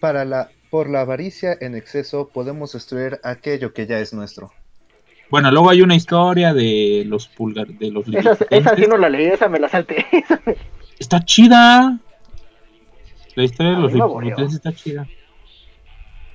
[0.00, 4.52] Para la, por la avaricia en exceso podemos destruir aquello que ya es nuestro.
[5.30, 9.08] Bueno, luego hay una historia de los pulgar, de los Esa, esa sí no la
[9.10, 10.06] leí, esa me la salté.
[10.98, 11.98] Está chida.
[13.34, 15.06] La historia de los me liliputenses está chida.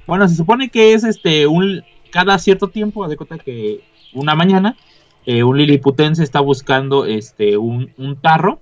[0.07, 4.77] Bueno, se supone que es este un cada cierto tiempo, de cuenta que una mañana
[5.25, 8.61] eh, un liliputense está buscando este un, un tarro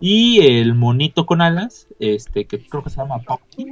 [0.00, 3.66] y el monito con alas, este que creo que se llama Pocky,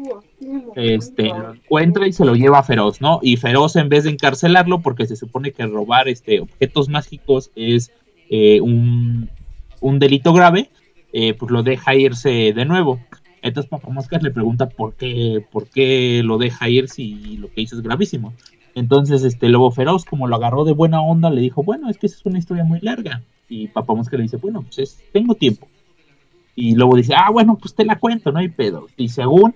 [0.74, 3.20] este lo encuentra y se lo lleva a Feroz, ¿no?
[3.22, 7.90] Y Feroz en vez de encarcelarlo porque se supone que robar este objetos mágicos es
[8.30, 9.28] eh, un,
[9.80, 10.70] un delito grave,
[11.12, 13.00] eh, pues lo deja irse de nuevo.
[13.42, 17.60] Entonces Papá Moscas le pregunta por qué, por qué lo deja ir si lo que
[17.60, 18.32] hizo es gravísimo.
[18.76, 22.06] Entonces, este Lobo Feroz, como lo agarró de buena onda, le dijo, bueno, es que
[22.06, 23.22] esa es una historia muy larga.
[23.48, 25.68] Y Papá Mosca le dice, bueno, pues es- tengo tiempo.
[26.56, 28.88] Y Lobo dice, ah, bueno, pues te la cuento, no hay pedo.
[28.96, 29.54] Y según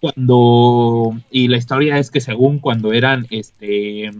[0.00, 4.10] cuando, y la historia es que según cuando eran, este,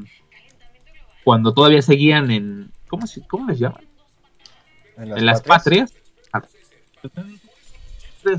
[1.24, 3.82] cuando todavía seguían en, ¿cómo, se- cómo les llaman?
[4.96, 5.92] en las patrias.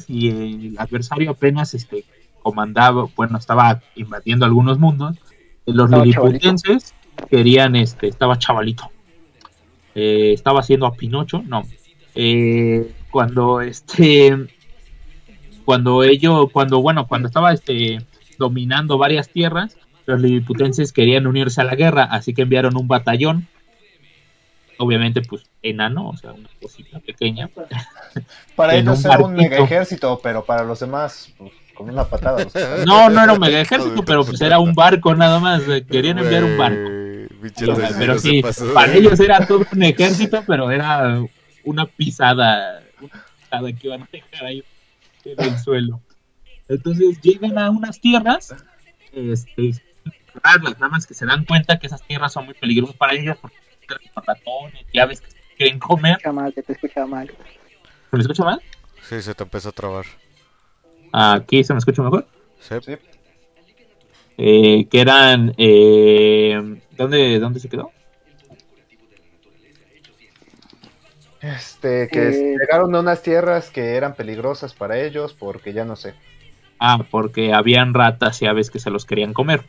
[0.08, 2.06] Y el adversario apenas este,
[2.42, 5.18] comandaba, bueno, estaba invadiendo algunos mundos.
[5.66, 6.94] Los liliputenses
[7.30, 8.90] querían, este, estaba chavalito.
[9.94, 11.64] Eh, estaba haciendo a Pinocho, no.
[12.16, 14.36] Eh, cuando este,
[15.64, 18.00] cuando ello, cuando, bueno, cuando estaba este,
[18.38, 23.48] dominando varias tierras, los liliputenses querían unirse a la guerra, así que enviaron un batallón
[24.80, 27.50] obviamente pues enano, o sea, una cosita pequeña.
[28.58, 29.50] Para en ellos un era un barquito.
[29.50, 32.44] mega ejército, pero para los demás, pues, con una patada.
[32.44, 32.86] los.
[32.86, 36.44] No, no era un mega ejército, pero pues era un barco nada más, querían enviar
[36.44, 36.90] un barco.
[37.98, 41.24] Pero sí, para ellos era todo un ejército, pero era
[41.64, 42.82] una pisada,
[43.60, 44.64] pisada que iban a dejar ahí
[45.24, 46.02] en el suelo.
[46.68, 48.56] Entonces llegan a unas tierras,
[49.14, 49.74] este,
[50.44, 53.58] nada más que se dan cuenta que esas tierras son muy peligrosas para ellos porque
[54.26, 56.14] ratones, llaves que se quieren comer.
[56.14, 57.28] escucha mal, que te escucha mal.
[57.28, 58.62] ¿Se me escucha mal?
[59.04, 60.06] Sí, se te empezó a trabar.
[61.12, 62.28] Aquí se me escucha mejor.
[62.60, 62.76] Sí.
[62.84, 62.96] Sí.
[64.38, 65.54] Eh, que eran.
[65.58, 67.92] Eh, ¿dónde, ¿Dónde se quedó?
[71.46, 72.56] Este, que Eh.
[72.60, 76.14] llegaron a unas tierras que eran peligrosas para ellos, porque ya no sé.
[76.80, 79.62] Ah, porque habían ratas y aves que se los querían comer.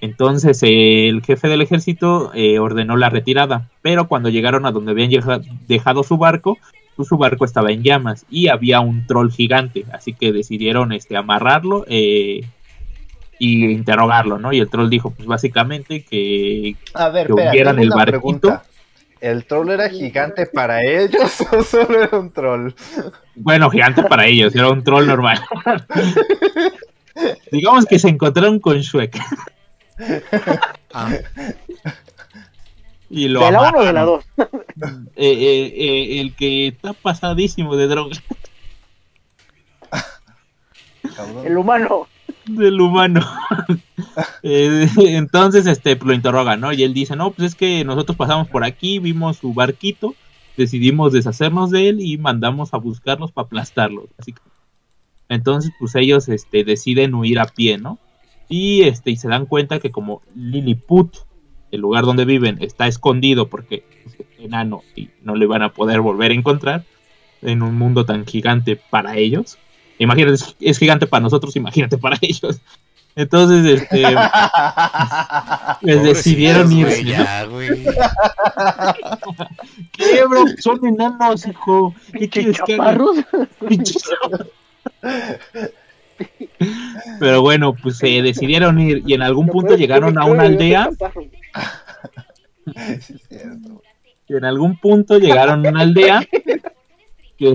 [0.00, 4.90] Entonces eh, el jefe del ejército eh, ordenó la retirada, pero cuando llegaron a donde
[4.92, 5.10] habían
[5.66, 6.58] dejado su barco,
[6.94, 11.16] pues, su barco estaba en llamas y había un troll gigante, así que decidieron este,
[11.16, 12.42] amarrarlo eh,
[13.38, 14.52] y interrogarlo, ¿no?
[14.52, 18.10] Y el troll dijo, pues básicamente que A ver, Que espera, tengo el barquito.
[18.20, 18.62] pregunta.
[19.24, 22.72] ¿El troll era gigante para ellos o solo era un troll?
[23.34, 25.40] Bueno, gigante para ellos, era un troll normal.
[27.50, 29.18] Digamos que se encontraron con Shrek
[30.92, 31.10] Ah,
[33.08, 34.24] y lo ¿De la 1 o de la amarraron.
[34.36, 34.48] 2?
[35.16, 38.16] Eh, eh, eh, el que está pasadísimo de droga
[41.16, 41.46] Cabrón.
[41.46, 42.08] El humano.
[42.46, 43.20] Del humano.
[44.46, 46.72] Eh, entonces, este, lo interroga, ¿no?
[46.72, 50.14] Y él dice, no, pues es que nosotros pasamos por aquí, vimos su barquito,
[50.56, 54.04] decidimos deshacernos de él y mandamos a buscarlos para aplastarlos.
[54.18, 54.42] Así que-
[55.28, 57.98] entonces, pues ellos, este, deciden huir a pie, ¿no?
[58.48, 61.16] Y, este, y se dan cuenta que como Lilliput,
[61.70, 65.72] el lugar donde viven, está escondido porque pues, es enano y no le van a
[65.72, 66.84] poder volver a encontrar
[67.40, 69.58] en un mundo tan gigante para ellos.
[69.98, 72.60] Imagínate, es- es gigante para nosotros, imagínate para ellos.
[73.16, 74.02] Entonces, este,
[75.82, 77.02] pues decidieron irse.
[77.02, 77.10] güey, ¿no?
[77.10, 77.68] ya, güey.
[79.92, 80.44] ¿Qué, bro?
[80.58, 81.94] Son enanos, hijo.
[82.12, 82.76] ¿Qué quieres que.
[87.20, 90.84] Pero bueno, pues se decidieron ir y en algún punto llegaron a una aldea.
[90.84, 91.22] soy chaparro.
[93.00, 93.82] Sí, es cierto.
[94.28, 96.26] Y en algún punto llegaron a una aldea.
[97.36, 97.54] Que,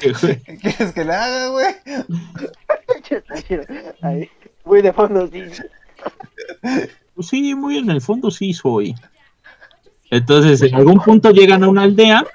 [0.00, 1.74] que, güey, ¿Qué quieres que le haga, güey?
[4.02, 4.30] Ahí.
[4.64, 5.42] Muy de fondo, sí.
[7.14, 8.94] pues sí, muy en el fondo sí soy.
[10.10, 12.26] Entonces, en algún punto llegan a una aldea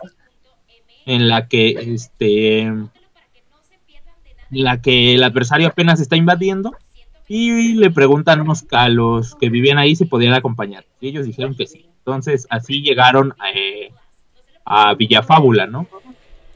[1.05, 2.89] en la que este en
[4.51, 6.75] la que el adversario apenas está invadiendo
[7.27, 10.85] y le preguntan a los, a los que vivían ahí si podían acompañar.
[10.99, 11.85] Y ellos dijeron que sí.
[11.99, 13.91] Entonces, así llegaron eh,
[14.65, 15.87] a Villafábula, ¿no?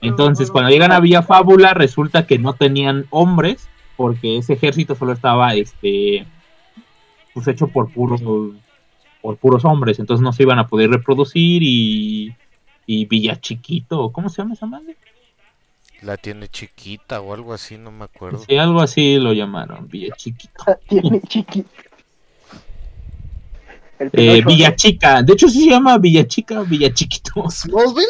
[0.08, 3.68] Entonces, cuando llegan a Villafábula, resulta que no tenían hombres,
[3.98, 6.26] porque ese ejército solo estaba este
[7.34, 8.22] pues hecho por puros
[9.22, 12.36] por puros hombres, entonces no se iban a poder reproducir y
[12.88, 14.96] y Villa Chiquito, ¿cómo se llama esa madre?
[16.02, 18.44] La tiene chiquita o algo así, no me acuerdo.
[18.48, 20.64] Sí, algo así lo llamaron, Villa Chiquito.
[20.88, 21.66] Tiene chiqui.
[23.98, 27.50] El Eh, Villa Chica, de hecho sí se llama Villa Chica, Villa Chiquito.
[27.50, 28.06] ¿Smallville?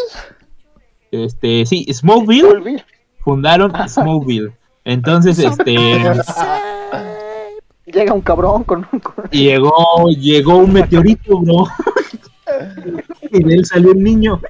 [1.23, 2.83] Este, sí, Smallville.
[3.19, 4.51] fundaron Smallville.
[4.83, 5.75] Entonces, este,
[7.85, 9.01] Llega un cabrón con un.
[9.31, 9.73] llegó,
[10.17, 11.67] llegó un meteorito, bro.
[13.31, 14.41] y de él salió un niño.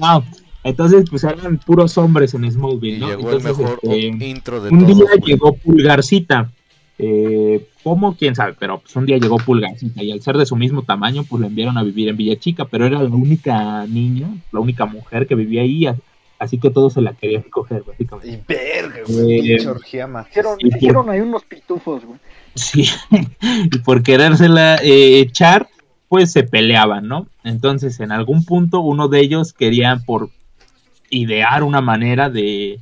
[0.00, 0.22] No,
[0.64, 3.08] entonces pues eran puros hombres en Smallville, Y ¿no?
[3.08, 5.20] llegó el Entonces, mejor este, intro de un día güey.
[5.24, 6.50] llegó Pulgarcita.
[6.98, 8.16] Eh, ¿Cómo?
[8.16, 8.54] ¿Quién sabe?
[8.58, 11.46] Pero pues un día llegó Pulgarcita y al ser de su mismo tamaño, pues la
[11.46, 15.36] enviaron a vivir en Villa Chica, pero era la única niña, la única mujer que
[15.36, 15.86] vivía ahí,
[16.40, 18.32] así que todos se la querían coger, básicamente.
[18.32, 19.52] Y verga, güey.
[19.52, 19.54] Eh.
[19.54, 22.18] Hicieron, Y por- hicieron ahí unos pitufos, güey.
[22.56, 22.88] Sí,
[23.72, 25.68] y por querérsela eh, echar,
[26.08, 27.28] pues se peleaban, ¿no?
[27.44, 30.30] Entonces, en algún punto, uno de ellos quería por
[31.10, 32.80] idear una manera de,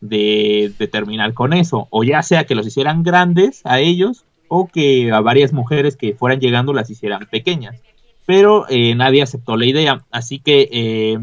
[0.00, 4.66] de, de terminar con eso, o ya sea que los hicieran grandes a ellos, o
[4.66, 7.80] que a varias mujeres que fueran llegando las hicieran pequeñas.
[8.26, 11.18] Pero eh, nadie aceptó la idea, así que eh,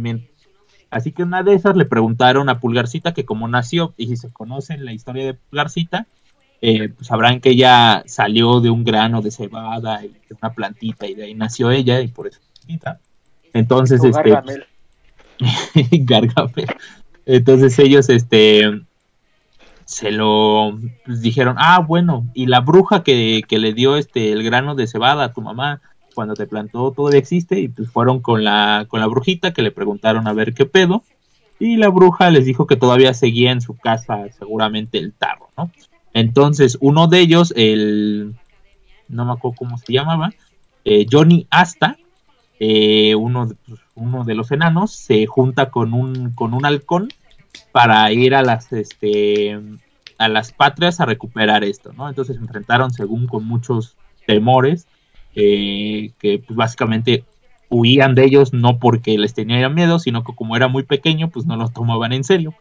[0.90, 4.32] Así que una de esas le preguntaron a Pulgarcita que cómo nació, y si se
[4.32, 6.08] conocen la historia de Pulgarcita,
[6.62, 11.06] eh, pues sabrán que ella salió de un grano de cebada y de una plantita
[11.06, 12.40] y de ahí nació ella y por eso.
[13.54, 14.66] Entonces, este, Gargamel.
[15.92, 16.68] Gargamel.
[17.28, 18.82] Entonces ellos, este,
[19.86, 24.44] se lo pues, dijeron, ah, bueno, y la bruja que, que le dio este el
[24.44, 25.82] grano de cebada a tu mamá
[26.16, 29.72] cuando te plantó todavía existe y pues fueron con la con la brujita que le
[29.72, 31.04] preguntaron a ver qué pedo
[31.60, 35.72] y la bruja les dijo que todavía seguía en su casa seguramente el tarro, ¿no?
[36.14, 38.36] Entonces uno de ellos, el
[39.10, 40.32] no me acuerdo cómo se llamaba,
[40.86, 41.98] eh, Johnny Asta,
[42.60, 47.10] eh, uno, de, pues, uno de los enanos, se junta con un, con un halcón
[47.72, 49.60] para ir a las, este,
[50.18, 52.10] a las patrias a recuperar esto, ¿no?
[52.10, 53.96] Entonces se enfrentaron según con muchos
[54.26, 54.88] temores,
[55.36, 57.24] eh, que pues, básicamente
[57.70, 61.46] huían de ellos no porque les tenían miedo, sino que como era muy pequeño, pues
[61.46, 62.54] no los tomaban en serio.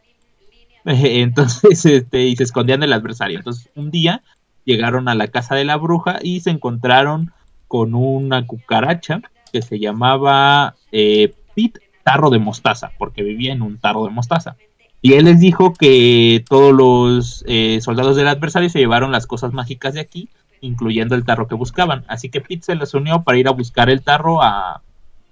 [0.85, 3.37] Entonces, este, y se escondían del adversario.
[3.37, 4.21] Entonces, un día
[4.65, 7.31] llegaron a la casa de la bruja y se encontraron
[7.67, 13.77] con una cucaracha que se llamaba eh, Pete Tarro de Mostaza, porque vivía en un
[13.77, 14.55] tarro de mostaza.
[15.01, 19.53] Y él les dijo que todos los eh, soldados del adversario se llevaron las cosas
[19.53, 20.29] mágicas de aquí,
[20.61, 22.03] incluyendo el tarro que buscaban.
[22.07, 24.81] Así que Pete se les unió para ir a buscar el tarro a,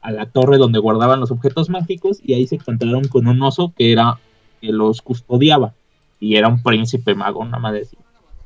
[0.05, 3.73] a la torre donde guardaban los objetos mágicos y ahí se encontraron con un oso
[3.75, 4.19] que era
[4.61, 5.73] que los custodiaba
[6.19, 7.99] y era un príncipe mago, nada más decir.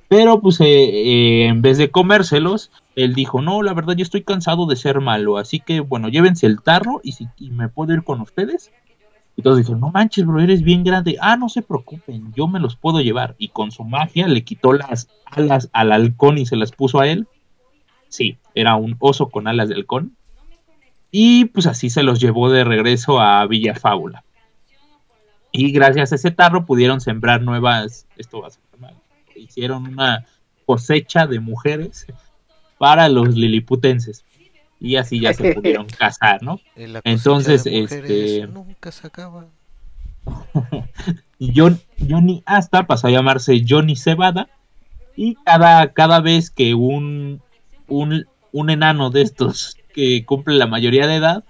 [0.07, 2.71] Pero pues eh, eh, en vez de comérselos,
[3.03, 6.45] él dijo, no, la verdad yo estoy cansado de ser malo, así que bueno, llévense
[6.45, 8.71] el tarro y, si, y me puedo ir con ustedes.
[9.35, 11.15] Y todos dijeron, no manches, bro, eres bien grande.
[11.21, 13.35] Ah, no se preocupen, yo me los puedo llevar.
[13.37, 17.07] Y con su magia le quitó las alas al halcón y se las puso a
[17.07, 17.25] él.
[18.09, 20.17] Sí, era un oso con alas de halcón.
[21.09, 24.25] Y pues así se los llevó de regreso a Villa Fábula.
[25.53, 28.95] Y gracias a ese tarro pudieron sembrar nuevas, esto va a ser mal,
[29.35, 30.25] hicieron una
[30.65, 32.05] cosecha de mujeres
[32.79, 34.25] para los liliputenses.
[34.79, 36.57] Y así ya se pudieron casar, ¿no?
[36.57, 39.45] Cosecha Entonces, este- Nunca se acaba.
[41.37, 41.79] Y John,
[42.09, 44.49] Johnny Asta pasó a llamarse Johnny Cebada.
[45.15, 47.41] Y cada, cada vez que un,
[47.87, 51.43] un, un enano de estos que cumple la mayoría de edad,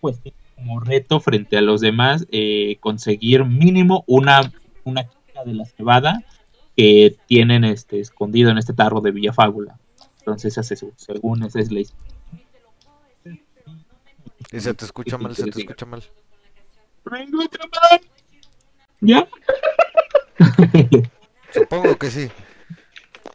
[0.00, 4.52] pues tiene como reto frente a los demás eh, conseguir mínimo una,
[4.84, 6.22] una chica de la cebada
[6.76, 9.72] que tienen este, escondido en este tarro de Villafábula.
[9.72, 9.85] Entonces,
[10.26, 12.06] hace su- según esa es la historia.
[14.52, 16.02] Y se te escucha mal, se te escucha mal.
[19.00, 19.28] ¿Ya?
[21.52, 22.30] Supongo que sí.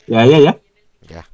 [0.07, 0.60] ya, ya, ya.
[1.07, 1.27] Ya.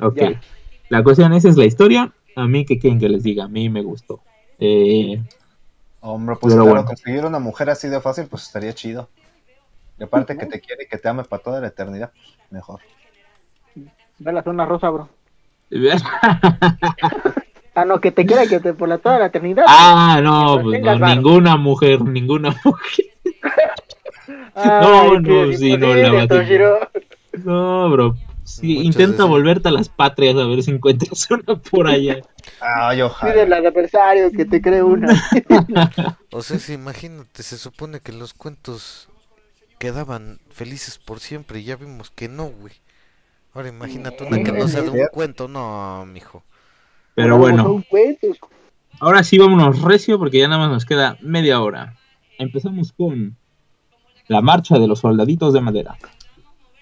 [0.00, 0.16] Ok.
[0.16, 0.40] Ya.
[0.88, 2.12] La cuestión esa es la historia.
[2.36, 3.44] A mí, que quieren que les diga?
[3.44, 4.22] A mí me gustó.
[4.58, 5.22] Eh,
[6.00, 6.86] Hombre, pues Pero claro, bueno.
[6.86, 9.08] conseguir una mujer así de fácil, pues estaría chido.
[9.98, 12.80] Y aparte que te quiere y que te ame para toda la eternidad, pues mejor.
[14.18, 15.08] Ve la zona rosa, bro.
[17.74, 19.64] Ah, no, que te quiera que te por la toda la eternidad.
[19.68, 23.06] ah, no, pues no, ninguna mujer, ninguna mujer.
[24.56, 26.78] Ay, no, no, sí, no, la vas a- Toshiro.
[27.44, 28.16] No, bro.
[28.42, 29.28] Sí, intenta veces.
[29.28, 32.16] volverte a las patrias a ver si encuentras una por allá.
[32.60, 33.42] Ay, Pide ojalá.
[33.42, 35.14] al adversario que te cree una.
[36.32, 39.08] O sea, si imagínate, se supone que los cuentos
[39.78, 42.72] quedaban felices por siempre y ya vimos que no, güey.
[43.58, 46.44] Ahora imagínate una que no sea de un cuento, no, mijo.
[47.16, 47.84] Pero No, bueno,
[49.00, 51.96] ahora sí vámonos recio porque ya nada más nos queda media hora.
[52.38, 53.36] Empezamos con
[54.28, 55.98] la marcha de los soldaditos de madera.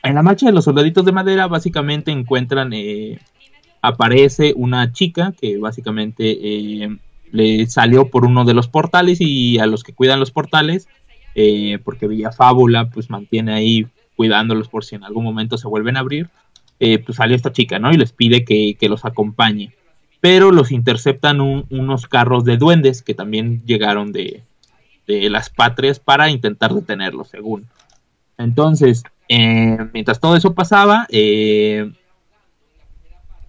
[0.02, 3.20] En la marcha de los soldaditos de madera básicamente encuentran, eh,
[3.80, 6.94] aparece una chica que básicamente eh,
[7.32, 10.88] le salió por uno de los portales y a los que cuidan los portales,
[11.34, 15.96] eh, porque Villa Fábula pues mantiene ahí cuidándolos por si en algún momento se vuelven
[15.96, 16.28] a abrir,
[16.80, 17.92] eh, pues salió esta chica, ¿no?
[17.92, 19.72] Y les pide que, que los acompañe.
[20.20, 24.42] Pero los interceptan un- unos carros de duendes que también llegaron de,
[25.06, 27.66] de las patrias para intentar detenerlos, según.
[28.38, 31.90] Entonces, eh, mientras todo eso pasaba, eh,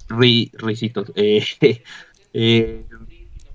[0.09, 0.51] ri-
[1.15, 1.81] eh,
[2.33, 2.85] eh,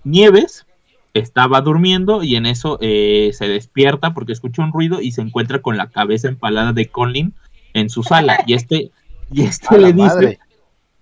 [0.05, 0.67] Nieves
[1.15, 5.61] estaba durmiendo y en eso eh, se despierta porque escucha un ruido y se encuentra
[5.61, 7.35] con la cabeza empalada de Colin
[7.75, 8.91] en su sala y este
[9.31, 10.39] y este le dice madre.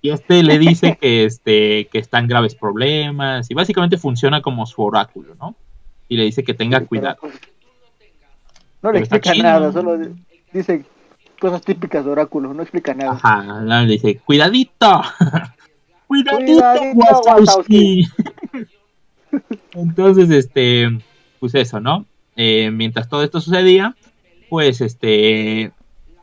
[0.02, 4.82] y este le dice que este que están graves problemas y básicamente funciona como su
[4.82, 5.56] oráculo, ¿no?
[6.08, 7.18] Y le dice que tenga cuidado.
[8.82, 9.98] No le Pero está explica nada, solo
[10.52, 10.84] dice
[11.40, 13.12] cosas típicas de oráculo, no explica nada.
[13.12, 15.02] Ajá, le dice, cuidadito,
[16.06, 18.06] cuidadito, Cuidadito, Wazowski.
[19.74, 21.00] Entonces, este,
[21.40, 22.04] pues eso, ¿no?
[22.36, 23.96] Eh, mientras todo esto sucedía,
[24.48, 25.72] pues este,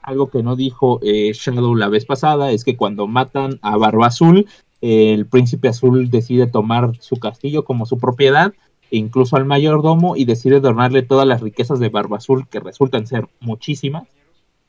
[0.08, 4.08] algo que no dijo eh, Shadow la vez pasada es que cuando matan a Barba
[4.08, 4.48] Azul,
[4.80, 8.54] el príncipe azul decide tomar su castillo como su propiedad,
[8.90, 13.06] e incluso al mayordomo, y decide donarle todas las riquezas de Barba Azul, que resultan
[13.06, 14.08] ser muchísimas,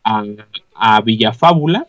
[0.03, 0.25] a,
[0.75, 1.87] a Villafábula,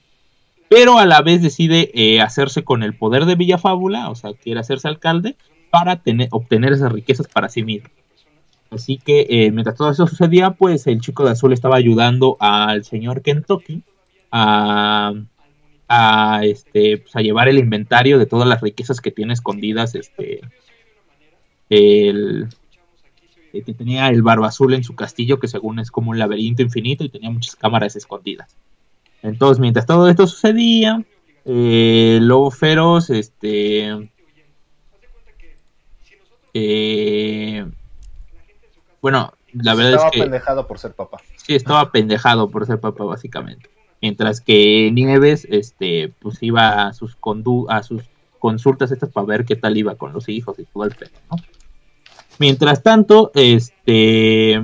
[0.70, 4.60] pero a la vez decide eh, hacerse con el poder de Villafábula, o sea, quiere
[4.60, 5.36] hacerse alcalde,
[5.72, 7.89] para tener, obtener esas riquezas para sí mismo.
[8.71, 12.85] Así que eh, mientras todo eso sucedía, pues el chico de azul estaba ayudando al
[12.85, 13.81] señor Kentucky
[14.31, 15.13] a,
[15.88, 20.41] a, este, pues, a llevar el inventario de todas las riquezas que tiene escondidas este,
[21.69, 22.47] el,
[23.53, 26.61] el que tenía el barba azul en su castillo, que según es como un laberinto
[26.61, 28.55] infinito y tenía muchas cámaras escondidas.
[29.23, 31.03] Entonces, mientras todo esto sucedía,
[31.43, 34.11] eh, Lobo Feroz, este...
[36.53, 37.65] eh,
[39.01, 41.18] bueno, la verdad Estaba es que pendejado por ser papá.
[41.38, 43.70] sí estaba pendejado por ser papá, básicamente.
[44.01, 48.03] Mientras que Nieves, este, pues iba a sus condu a sus
[48.39, 51.38] consultas estas para ver qué tal iba con los hijos y todo el pedo, ¿no?
[52.38, 54.62] Mientras tanto, este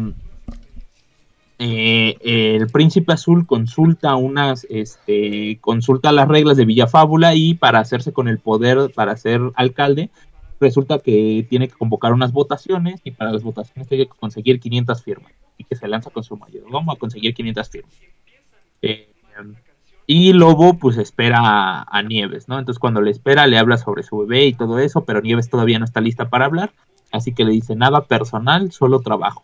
[1.58, 8.12] eh, el príncipe azul consulta unas, este, consulta las reglas de Villafábula y para hacerse
[8.12, 10.10] con el poder para ser alcalde,
[10.59, 15.03] resulta que tiene que convocar unas votaciones y para las votaciones tiene que conseguir 500
[15.03, 17.93] firmas y que se lanza con su mayordomo a conseguir 500 firmas.
[18.81, 19.09] Eh,
[20.07, 22.59] y Lobo pues espera a, Nieves, ¿no?
[22.59, 25.79] Entonces cuando le espera le habla sobre su bebé y todo eso, pero Nieves todavía
[25.79, 26.71] no está lista para hablar,
[27.12, 29.43] así que le dice nada personal, solo trabajo.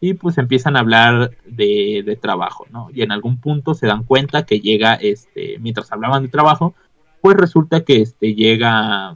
[0.00, 2.88] Y pues empiezan a hablar de, de trabajo, ¿no?
[2.94, 6.74] Y en algún punto se dan cuenta que llega, este, mientras hablaban de trabajo,
[7.20, 9.14] pues resulta que este llega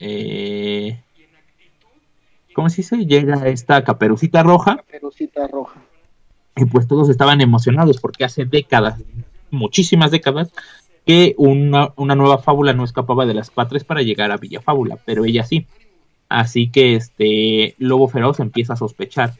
[0.00, 1.00] eh,
[2.54, 2.96] ¿cómo se dice?
[3.06, 5.80] Llega esta caperucita roja Caperucita roja.
[6.56, 9.00] y pues todos estaban emocionados porque hace décadas,
[9.50, 10.52] muchísimas décadas,
[11.06, 14.98] que una, una nueva fábula no escapaba de las patres para llegar a Villa Fábula,
[15.04, 15.66] pero ella sí.
[16.28, 19.34] Así que este Lobo Feroz empieza a sospechar.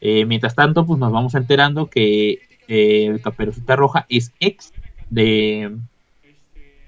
[0.00, 4.72] Eh, mientras tanto, pues nos vamos enterando que eh, el Caperucita Roja es ex
[5.10, 5.76] de,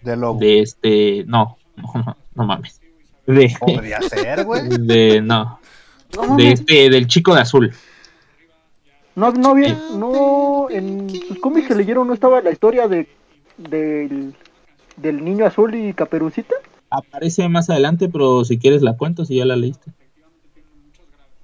[0.03, 0.39] De lobo.
[0.39, 2.81] de este, no, no, no, no mames.
[3.27, 4.63] De, Podría ser, güey.
[4.69, 5.59] de, no,
[6.15, 7.73] No, de este, del chico de azul.
[9.15, 13.09] no, no había, no, en sus cómics que leyeron no estaba la historia de
[13.57, 14.35] del,
[14.97, 16.55] del niño azul y caperucita.
[16.91, 19.91] Aparece más adelante, pero si quieres la cuento, si ya la leíste.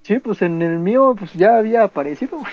[0.02, 2.38] Sí, pues en el mío pues ya había aparecido.
[2.38, 2.52] güey.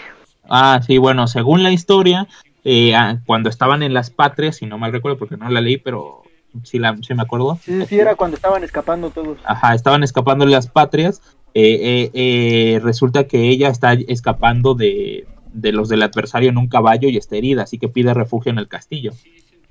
[0.50, 2.28] Ah, sí, bueno, según la historia,
[2.64, 5.78] eh, ah, cuando estaban en las patrias, si no mal recuerdo porque no la leí,
[5.78, 6.24] pero
[6.64, 7.60] sí, la, sí me acuerdo.
[7.64, 9.38] Sí, sí, era cuando estaban escapando todos.
[9.46, 11.22] Ajá, estaban escapando las patrias.
[11.54, 16.68] eh, eh, eh, resulta que ella está escapando de, de los del adversario en un
[16.68, 19.14] caballo y está herida, así que pide refugio en el castillo.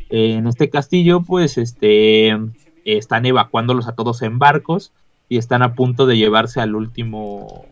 [0.09, 2.37] En este castillo, pues, este,
[2.85, 4.93] están evacuándolos a todos en barcos
[5.29, 7.67] y están a punto de llevarse al último,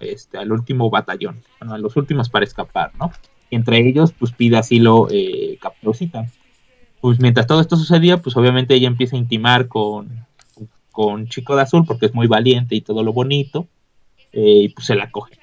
[0.00, 3.12] este, al último batallón, bueno, a los últimos para escapar, ¿no?
[3.50, 6.26] Entre ellos, pues, pide asilo eh, Caperucita.
[7.02, 10.24] Pues mientras todo esto sucedía, pues obviamente ella empieza a intimar con,
[10.92, 13.66] con Chico de Azul porque es muy valiente y todo lo bonito,
[14.32, 15.36] eh, y pues se la coge.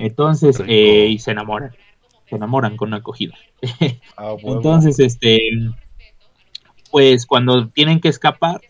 [0.00, 1.70] Entonces, eh, y se enamoran,
[2.28, 3.36] se enamoran con una acogida.
[4.16, 4.34] Ah.
[4.42, 5.38] Entonces, este,
[6.90, 8.60] pues cuando tienen que escapar,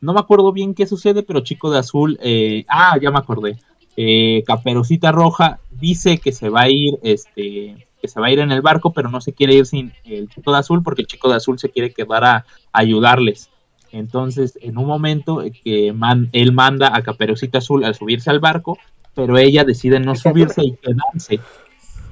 [0.00, 3.56] no me acuerdo bien qué sucede, pero Chico de Azul, eh, ah, ya me acordé.
[3.96, 8.38] eh, Caperucita Roja dice que se va a ir, este, que se va a ir
[8.38, 11.08] en el barco, pero no se quiere ir sin el chico de azul porque el
[11.08, 13.50] chico de azul se quiere quedar a, ayudarles.
[13.90, 15.94] Entonces, en un momento que
[16.32, 18.78] él manda a Caperucita Azul a subirse al barco,
[19.14, 21.40] pero ella decide no subirse y quedarse.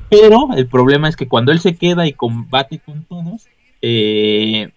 [0.08, 3.46] Pero el problema es que cuando él se queda y combate con todos,
[3.82, 4.70] eh,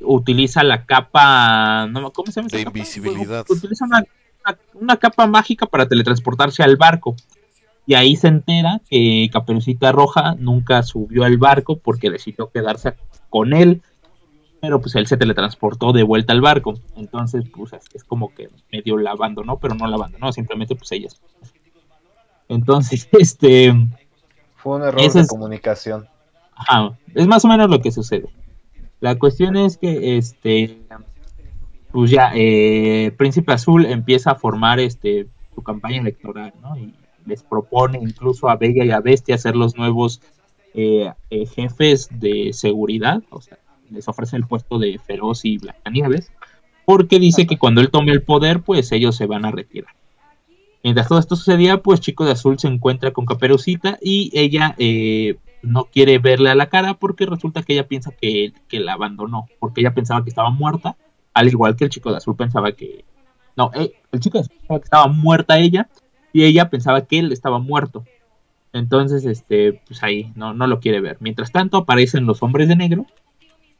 [0.00, 2.48] utiliza la capa, no, ¿cómo se llama?
[2.50, 3.44] De invisibilidad.
[3.48, 4.04] Utiliza una,
[4.74, 7.16] una, capa mágica para teletransportarse al barco.
[7.86, 12.94] Y ahí se entera que Caperucita Roja nunca subió al barco porque decidió quedarse
[13.30, 13.80] con él.
[14.60, 16.74] Pero pues él se teletransportó de vuelta al barco.
[16.96, 21.08] Entonces, pues es como que medio la abandonó, pero no la abandonó, simplemente pues ella.
[22.48, 23.72] Entonces, este.
[24.56, 26.08] Fue un error de comunicación.
[26.56, 28.28] Ajá, es más o menos lo que sucede.
[28.98, 30.80] La cuestión es que, este,
[31.92, 36.76] pues ya, eh, Príncipe Azul empieza a formar este su campaña electoral, ¿no?
[36.76, 36.94] Y
[37.26, 40.20] les propone incluso a Vega y a Bestia ser los nuevos
[40.74, 43.58] eh, eh, jefes de seguridad, o sea,
[43.90, 46.30] les ofrece el puesto de Feroz y Blancanieves,
[46.84, 49.94] porque dice que cuando él tome el poder, pues ellos se van a retirar.
[50.82, 55.36] Mientras todo esto sucedía, pues Chico de Azul se encuentra con Caperucita y ella eh,
[55.62, 59.80] no quiere verle a la cara porque resulta que ella piensa que, la abandonó, porque
[59.80, 60.96] ella pensaba que estaba muerta,
[61.34, 63.04] al igual que el chico de azul pensaba que...
[63.56, 65.88] No, el chico de azul pensaba que estaba muerta ella
[66.36, 68.04] y ella pensaba que él estaba muerto.
[68.74, 71.16] Entonces, este, pues ahí no, no lo quiere ver.
[71.20, 73.06] Mientras tanto, aparecen los hombres de negro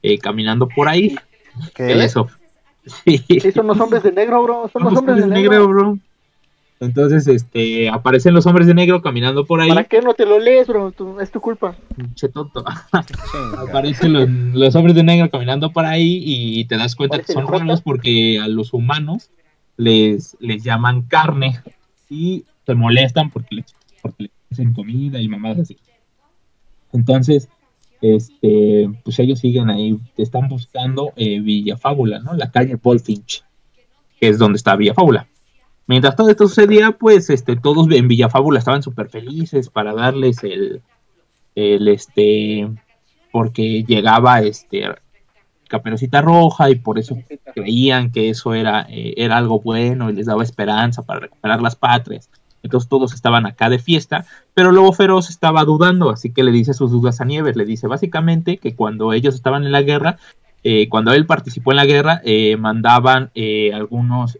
[0.02, 1.16] eh, caminando por ahí.
[1.74, 1.92] ¿Qué?
[2.02, 2.28] Eso.
[3.04, 3.20] Sí.
[3.52, 4.70] son los hombres de negro, bro.
[4.72, 5.98] Son los, hombres, de negro bro.
[6.78, 9.70] Entonces, este, aparecen los hombres de negro caminando por ahí.
[9.70, 10.94] ¿Para qué no te lo lees, bro?
[11.20, 11.74] es tu culpa.
[12.14, 12.64] Che tonto.
[13.58, 14.12] aparecen
[14.54, 18.38] los, hombres de negro caminando por ahí y te das cuenta que son raros porque
[18.40, 19.30] a los humanos
[19.76, 21.60] les, les llaman carne
[22.08, 25.78] y se molestan porque les, porque hacen comida y mamadas así.
[26.92, 27.48] Entonces,
[28.00, 32.34] este, pues ellos siguen ahí, te están buscando eh, Villa Fábula, ¿no?
[32.34, 33.44] La calle Paul Finch,
[34.20, 35.28] que es donde está Villa Fábula.
[35.86, 40.82] Mientras todo esto sucedía, pues este, todos en Villafábula estaban súper felices para darles el,
[41.54, 42.68] el, este,
[43.30, 44.84] porque llegaba este
[45.68, 47.16] Caperucita Roja y por eso
[47.54, 51.76] creían que eso era, eh, era algo bueno y les daba esperanza para recuperar las
[51.76, 52.30] patrias.
[52.62, 56.74] Entonces todos estaban acá de fiesta, pero luego Feroz estaba dudando, así que le dice
[56.74, 60.18] sus dudas a Nieves, le dice básicamente que cuando ellos estaban en la guerra,
[60.64, 63.30] eh, cuando él participó en la guerra, eh, mandaban
[63.72, 64.36] algunos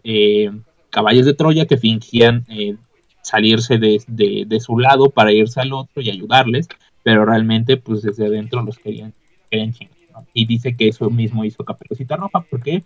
[0.89, 2.75] caballos de Troya que fingían eh,
[3.21, 6.67] salirse de, su lado para irse al otro y ayudarles,
[7.03, 9.13] pero realmente pues desde adentro los querían,
[9.49, 9.96] querían chingar.
[10.37, 12.83] Y dice que eso mismo hizo Caperucita Roja porque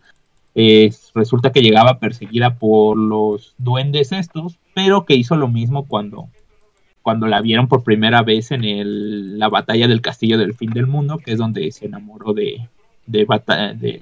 [0.56, 6.30] eh, resulta que llegaba perseguida por los duendes estos, pero que hizo lo mismo cuando,
[7.02, 10.88] cuando la vieron por primera vez en el, la batalla del castillo del fin del
[10.88, 12.70] mundo, que es donde se enamoró de,
[13.06, 13.28] de,
[13.76, 14.02] de, de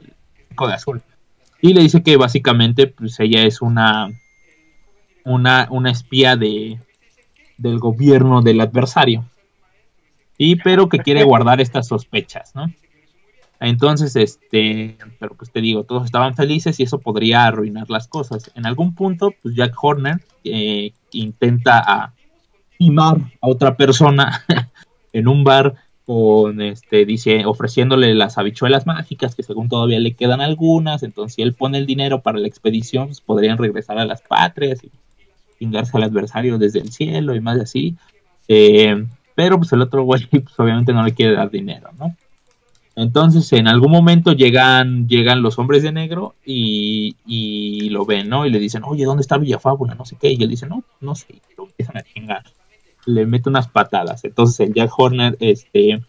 [0.71, 1.01] Azul.
[1.59, 4.11] Y le dice que básicamente pues ella es una,
[5.25, 6.77] una, una espía de,
[7.57, 9.25] del gobierno del adversario.
[10.37, 12.71] Y pero que quiere guardar estas sospechas, ¿no?
[13.59, 18.51] Entonces, este, pero pues te digo, todos estaban felices y eso podría arruinar las cosas.
[18.55, 22.13] En algún punto, pues Jack Horner eh, intenta a
[22.77, 24.45] timar a otra persona
[25.13, 30.41] en un bar con este dice ofreciéndole las habichuelas mágicas que según todavía le quedan
[30.41, 31.03] algunas.
[31.03, 34.83] Entonces si él pone el dinero para la expedición pues podrían regresar a las patrias
[34.83, 34.89] y
[35.59, 37.95] chingarse al adversario desde el cielo y más así.
[38.47, 42.15] Eh, pero pues el otro güey pues, obviamente no le quiere dar dinero no
[42.95, 47.15] entonces en algún momento llegan llegan los hombres de negro y,
[47.89, 50.49] lo ven no y le dicen oye dónde está Villafábula no sé qué y él
[50.49, 52.43] dice no no sé y lo empiezan a chingar
[53.05, 54.23] le mete unas patadas.
[54.23, 56.01] Entonces el Jack Horner este,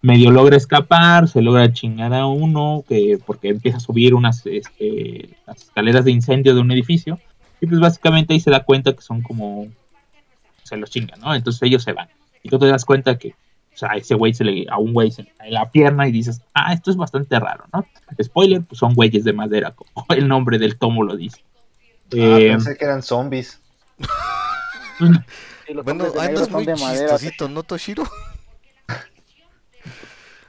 [0.00, 5.30] medio logra escapar, se logra chingar a uno, que, porque empieza a subir unas este,
[5.46, 7.18] las escaleras de incendio de un edificio,
[7.60, 9.66] y pues básicamente ahí se da cuenta que son como,
[10.64, 11.34] se los chingan, ¿no?
[11.34, 12.08] Entonces ellos se van.
[12.42, 13.34] Y tú te das cuenta que
[13.74, 16.06] o sea, a ese güey se le, a un güey se le cae la pierna
[16.06, 17.86] y dices, ah, esto es bastante raro, ¿no?
[18.22, 21.42] Spoiler, pues son güeyes de madera, como el nombre del tomo lo dice.
[22.12, 23.60] Ah, eh, pensé que eran zombies.
[25.84, 28.04] bueno, andas muy chistosito, ¿no, Toshiro?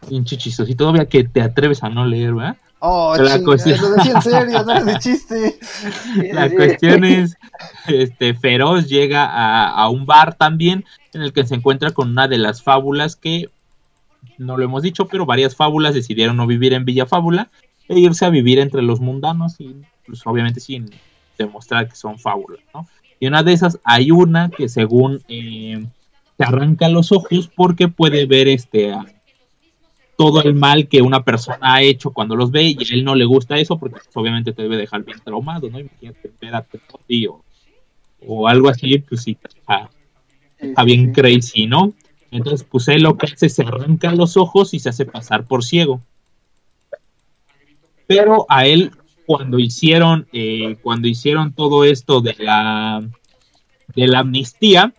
[0.10, 2.58] Pinche chistosito, todavía que te atreves a no leer, ¿verdad?
[2.86, 3.80] Oh, la cuestión...
[3.80, 5.58] lo decía en serio, no es de chiste.
[6.34, 7.38] La cuestión es,
[7.88, 12.28] este, Feroz llega a, a, un bar también, en el que se encuentra con una
[12.28, 13.50] de las fábulas que,
[14.38, 17.50] no lo hemos dicho, pero varias fábulas decidieron no vivir en Villa Fábula
[17.88, 20.90] e irse a vivir entre los mundanos y, pues, obviamente sin
[21.38, 22.86] demostrar que son fábulas, ¿no?
[23.18, 25.86] Y una de esas hay una que según eh,
[26.38, 29.06] se arranca los ojos porque puede ver este a-
[30.24, 33.14] todo el mal que una persona ha hecho cuando los ve y a él no
[33.14, 35.80] le gusta eso porque pues, obviamente te debe dejar bien traumado, ¿no?
[35.80, 36.66] Imagínate ver a
[37.06, 37.44] tío
[38.26, 39.90] o algo así, pues sí, está,
[40.58, 41.94] está bien crazy, ¿no?
[42.32, 45.62] Entonces, pues él lo que hace se arranca los ojos y se hace pasar por
[45.62, 46.02] ciego.
[48.08, 48.92] Pero a él,
[49.26, 53.04] cuando hicieron, eh, cuando hicieron todo esto de la
[53.94, 54.94] de la amnistía,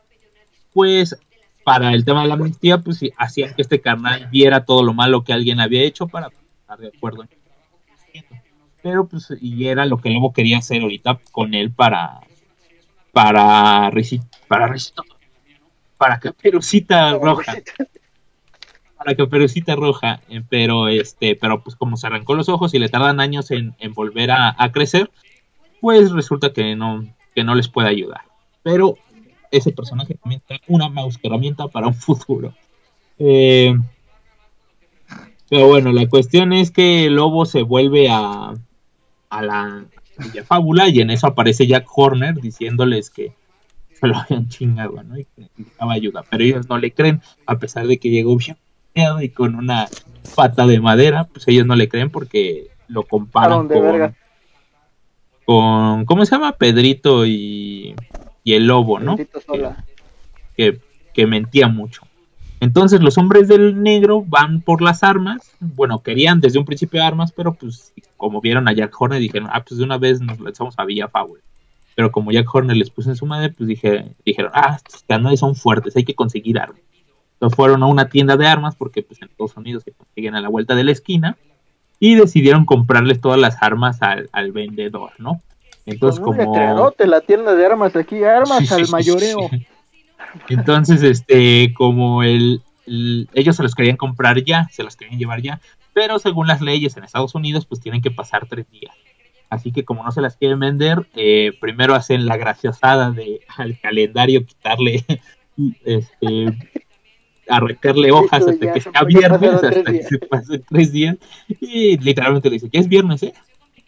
[0.75, 1.17] pues
[1.65, 4.93] para el tema de la amnistía, pues sí, hacían que este carnal viera todo lo
[4.93, 6.29] malo que alguien había hecho para
[6.61, 7.25] estar de acuerdo.
[8.83, 12.21] Pero pues, y era lo que Lobo quería hacer ahorita con él para
[13.13, 13.91] para
[14.47, 14.75] para
[15.97, 17.55] para Caperucita Roja
[18.99, 22.89] para Caperucita Roja, eh, pero este, pero pues como se arrancó los ojos y le
[22.89, 25.11] tardan años en, en volver a, a crecer,
[25.81, 28.23] pues resulta que no, que no les puede ayudar.
[28.63, 28.97] Pero
[29.57, 32.55] ese personaje también trae una mouse herramienta para un futuro.
[33.19, 33.75] Eh,
[35.49, 38.55] pero bueno, la cuestión es que el lobo se vuelve a,
[39.29, 39.85] a la
[40.19, 43.33] Villa Fábula y en eso aparece Jack Horner diciéndoles que
[43.93, 45.19] se lo habían chingado, ¿no?
[45.19, 46.25] Y que necesitaba ayuda.
[46.29, 48.57] Pero ellos no le creen, a pesar de que llegó bien
[49.21, 49.87] y con una
[50.35, 54.15] pata de madera, pues ellos no le creen porque lo comparan con, verga.
[55.45, 56.53] con, ¿cómo se llama?
[56.53, 57.95] Pedrito y,
[58.45, 59.17] y el lobo, ¿no?
[60.57, 60.79] Que,
[61.13, 62.03] que mentía mucho.
[62.61, 67.33] Entonces los hombres del negro van por las armas, bueno, querían desde un principio armas,
[67.33, 70.75] pero pues como vieron a Jack Horner dijeron, ah, pues de una vez nos lanzamos
[70.79, 71.43] a Villa Fábula.
[71.95, 75.41] Pero como Jack Horner les puso en su madre, pues dije, dijeron, ah, estos canales
[75.41, 76.81] son fuertes, hay que conseguir armas.
[77.35, 80.41] Entonces fueron a una tienda de armas, porque pues en Estados Unidos se consiguen a
[80.41, 81.37] la vuelta de la esquina,
[82.01, 85.41] y decidieron comprarles todas las armas al, al vendedor, ¿no?
[85.87, 86.93] Entonces Con un como...
[86.99, 89.49] la tienda de armas aquí, armas Sí, al sí, mayoreo.
[89.51, 89.67] sí.
[90.49, 95.43] Entonces, este, como el, el- ellos se los querían comprar ya, se los querían llevar
[95.43, 95.61] ya,
[95.93, 98.95] pero según las leyes en Estados Unidos, pues tienen que pasar tres días.
[99.51, 103.79] Así que como no se las quieren vender, eh, primero hacen la graciosada de al
[103.79, 105.05] calendario quitarle,
[105.85, 106.47] este,
[107.49, 111.17] arrancarle hojas Esto hasta que se sea viernes, hasta que se pasen tres días,
[111.61, 113.35] y literalmente le dice, ya es viernes, ¿eh?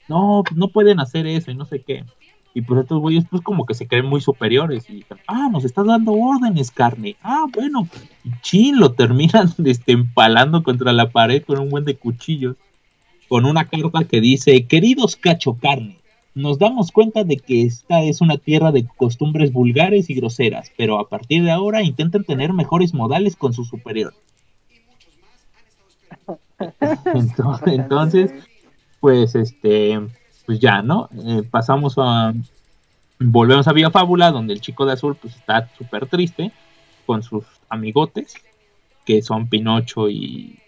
[0.08, 2.04] No, no pueden hacer eso y no sé qué.
[2.54, 5.64] Y pues estos güeyes pues como que se creen muy superiores y dicen, ah, nos
[5.64, 7.16] estás dando órdenes, carne.
[7.22, 7.86] Ah, bueno,
[8.24, 12.56] y chin, lo terminan este, empalando contra la pared con un buen de cuchillos.
[13.28, 15.98] Con una carta que dice, queridos cacho carne,
[16.36, 21.00] nos damos cuenta de que esta es una tierra de costumbres vulgares y groseras, pero
[21.00, 24.18] a partir de ahora intenten tener mejores modales con sus superiores.
[27.14, 28.32] Entonces, entonces
[29.00, 30.00] pues este,
[30.46, 31.08] pues ya, ¿no?
[31.24, 32.32] Eh, pasamos a,
[33.18, 36.52] volvemos a Vía Fábula, donde el chico de azul pues está súper triste
[37.04, 38.34] con sus amigotes,
[39.04, 40.58] que son Pinocho y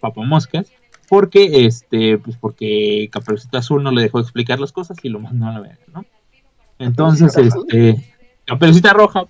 [0.00, 0.72] Papamoscas,
[1.08, 5.46] porque este, pues porque Caperucita Azul no le dejó explicar las cosas y lo mandó
[5.46, 6.04] a la verga, ¿no?
[6.78, 8.14] Entonces, este,
[8.46, 9.26] Caperucita Roja,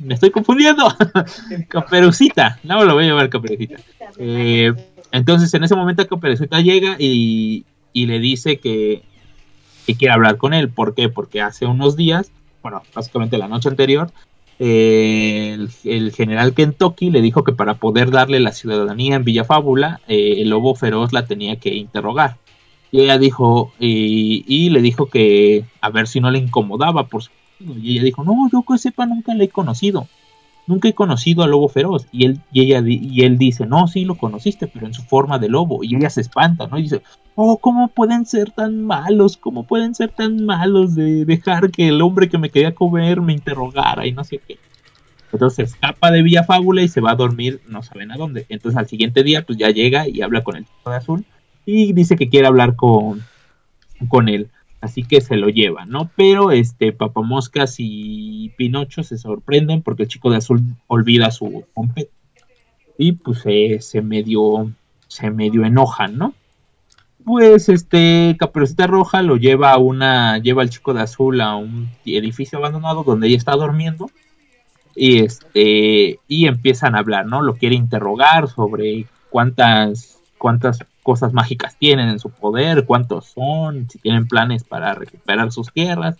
[0.00, 0.88] me estoy confundiendo,
[1.68, 3.76] Caperucita, no lo voy a llamar Caperucita.
[4.18, 4.72] Eh,
[5.12, 7.64] entonces en ese momento Caperucita llega y,
[7.98, 9.02] y le dice que,
[9.98, 10.68] quiere hablar con él.
[10.68, 11.08] ¿Por qué?
[11.08, 12.30] Porque hace unos días,
[12.62, 14.12] bueno, básicamente la noche anterior,
[14.60, 20.00] eh, el, general Kentucky le dijo que para poder darle la ciudadanía en Villa Fábula,
[20.06, 22.36] eh, el lobo feroz la tenía que interrogar.
[22.92, 27.24] Y ella dijo, y, y le dijo que a ver si no le incomodaba por
[27.24, 27.30] su...
[27.60, 30.06] Y ella dijo, no, yo que sepa nunca le he conocido.
[30.68, 32.06] Nunca he conocido al lobo feroz.
[32.12, 35.38] Y él, y ella y él dice, no, sí lo conociste, pero en su forma
[35.38, 35.82] de lobo.
[35.82, 36.78] Y ella se espanta, ¿no?
[36.78, 37.02] Y dice,
[37.34, 39.38] oh, ¿cómo pueden ser tan malos?
[39.38, 43.32] ¿Cómo pueden ser tan malos de dejar que el hombre que me quería comer me
[43.32, 44.58] interrogara y no sé qué?
[45.32, 48.46] Entonces escapa de Villa Fábula y se va a dormir, no saben a dónde.
[48.48, 51.24] Entonces al siguiente día, pues ya llega y habla con el chico de azul
[51.64, 53.22] y dice que quiere hablar con,
[54.08, 54.48] con él.
[54.80, 56.10] Así que se lo lleva, ¿no?
[56.14, 62.12] Pero este Papamoscas y Pinocho se sorprenden porque el chico de azul olvida su trompeta.
[62.96, 64.70] Y pues se medio
[65.08, 66.34] se medio enojan, ¿no?
[67.24, 71.90] Pues este Caperucita Roja lo lleva a una lleva al chico de azul a un
[72.04, 74.10] edificio abandonado donde ella está durmiendo
[74.94, 77.42] y este y empiezan a hablar, ¿no?
[77.42, 83.98] Lo quiere interrogar sobre cuántas cuántas cosas mágicas tienen en su poder, cuántos son, si
[83.98, 86.18] tienen planes para recuperar sus tierras,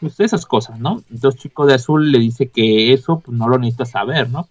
[0.00, 1.04] pues esas cosas, ¿no?
[1.12, 4.48] Entonces Chico de Azul le dice que eso pues, no lo necesita saber, ¿no?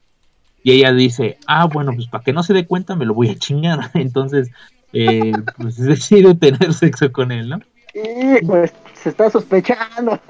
[0.64, 3.28] Y ella dice, ah, bueno, pues para que no se dé cuenta me lo voy
[3.28, 3.92] a chingar.
[3.96, 4.50] Entonces,
[4.94, 7.60] eh, pues decide tener sexo con él, ¿no?
[7.94, 10.18] Y pues se está sospechando.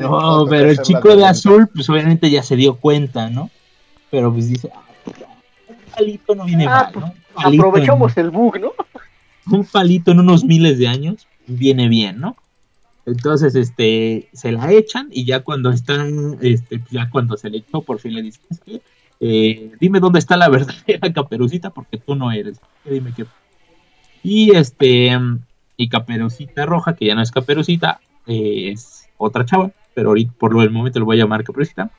[0.00, 3.50] No, pero el chico de azul, pues obviamente ya se dio cuenta, ¿no?
[4.10, 4.80] Pero pues dice, "Ah,
[5.68, 7.19] un palito no viene Ah, mal, ¿no?
[7.34, 8.72] Palito pues, Aprovechamos el bug, ¿no?
[9.50, 12.36] un palito en unos miles de años viene bien, ¿no?
[13.06, 17.80] Entonces, este, se la echan y ya cuando están, este, ya cuando se le echó,
[17.82, 18.82] por fin le dicen, "Es que,
[19.20, 20.48] eh, dime dónde está la
[20.88, 22.60] verdadera caperucita porque tú no eres.
[22.84, 23.26] Dime qué.
[24.22, 25.18] Y este,
[25.76, 30.52] y caperucita roja, que ya no es caperucita, eh, es otra chava, pero ahorita por
[30.52, 31.90] lo del momento lo voy a llamar caperucita.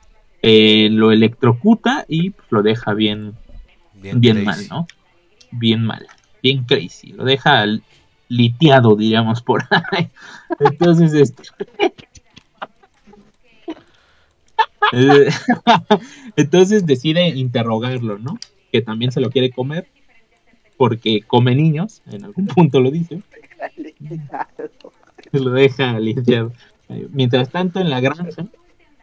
[0.44, 3.34] eh, lo electrocuta y pues, lo deja bien,
[3.94, 4.86] Bien, mal, ¿no?
[5.52, 6.06] Bien mal,
[6.42, 7.12] bien crazy.
[7.12, 7.64] Lo deja
[8.28, 10.08] litiado, diríamos, por ahí.
[10.58, 11.42] Entonces, este...
[16.36, 18.38] Entonces decide interrogarlo, ¿no?
[18.70, 19.88] Que también se lo quiere comer,
[20.76, 23.22] porque come niños, en algún punto lo dice,
[25.32, 26.52] lo deja litiado.
[27.10, 28.46] Mientras tanto, en la granja,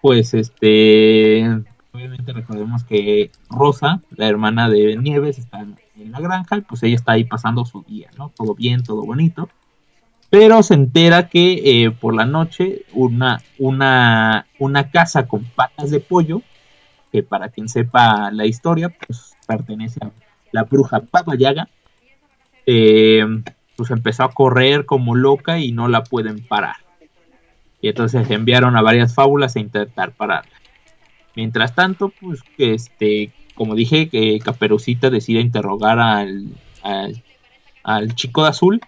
[0.02, 1.44] pues este,
[1.92, 5.66] obviamente recordemos que Rosa, la hermana de Nieves, está
[6.02, 8.32] en la granja y pues ella está ahí pasando su día, ¿no?
[8.36, 9.50] Todo bien, todo bonito.
[10.30, 16.00] Pero se entera que eh, por la noche una, una, una casa con patas de
[16.00, 16.42] pollo,
[17.12, 20.12] que para quien sepa la historia, pues pertenece a
[20.52, 21.68] la bruja Baba Yaga,
[22.66, 23.26] eh,
[23.76, 26.76] pues empezó a correr como loca y no la pueden parar.
[27.82, 30.52] Y entonces enviaron a varias fábulas a intentar pararla.
[31.36, 36.48] Mientras tanto, pues que este, como dije, que Caperucita decide interrogar al,
[37.84, 38.82] al, chico de azul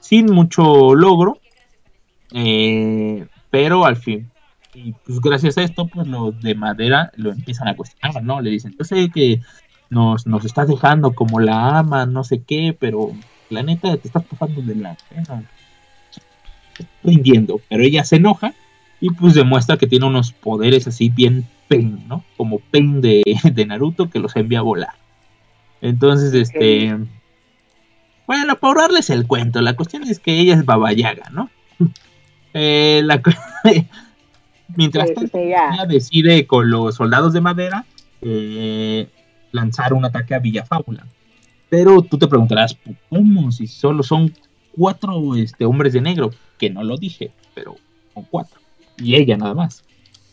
[0.00, 1.38] sin mucho logro.
[2.34, 4.28] eh, pero al fin,
[4.74, 8.40] y pues gracias a esto, pues los de madera lo empiezan a cuestionar, ¿no?
[8.40, 9.40] Le dicen, yo sé que
[9.88, 13.12] nos, nos estás dejando como la ama, no sé qué, pero
[13.50, 15.44] la neta te estás pasando de la pena.
[17.04, 18.52] rindiendo, pero ella se enoja
[19.00, 22.24] y pues demuestra que tiene unos poderes así bien Pain, ¿no?
[22.36, 24.94] Como Pain de, de Naruto que los envía a volar.
[25.80, 26.96] Entonces, este...
[28.26, 31.50] Bueno, para ahorrarles el cuento, la cuestión es que ella es Baba Yaga, ¿no?
[32.54, 33.20] Eh, la
[34.76, 37.84] Mientras tanto, ella decide con los soldados de madera
[38.22, 39.06] eh,
[39.52, 41.06] lanzar un ataque a Villa Fábula.
[41.68, 42.76] Pero tú te preguntarás,
[43.10, 43.52] ¿cómo?
[43.52, 44.34] Si solo son
[44.72, 47.76] cuatro este, hombres de negro, que no lo dije, pero
[48.14, 48.60] son cuatro.
[48.96, 49.84] Y ella nada más.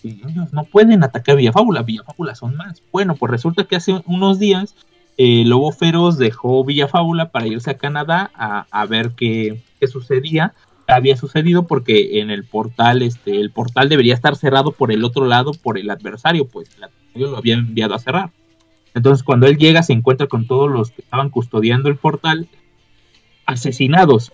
[0.09, 2.81] Ellos no pueden atacar a Villa Fábula, Villa Fábula son más.
[2.91, 4.75] Bueno, pues resulta que hace unos días
[5.17, 9.87] eh, Lobo Feroz dejó Villa Fábula para irse a Canadá a, a ver qué, qué
[9.87, 10.53] sucedía
[10.87, 15.25] había sucedido porque en el portal, este, el portal debería estar cerrado por el otro
[15.25, 18.31] lado, por el adversario, pues el adversario lo había enviado a cerrar.
[18.93, 22.47] Entonces cuando él llega se encuentra con todos los que estaban custodiando el portal
[23.45, 24.31] asesinados.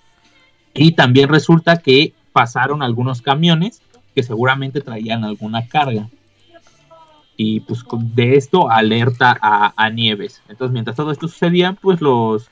[0.74, 3.82] Y también resulta que pasaron algunos camiones
[4.16, 6.08] que seguramente traían alguna carga.
[7.38, 10.42] Y pues de esto alerta a, a Nieves.
[10.50, 12.50] Entonces mientras todo esto sucedía, pues los,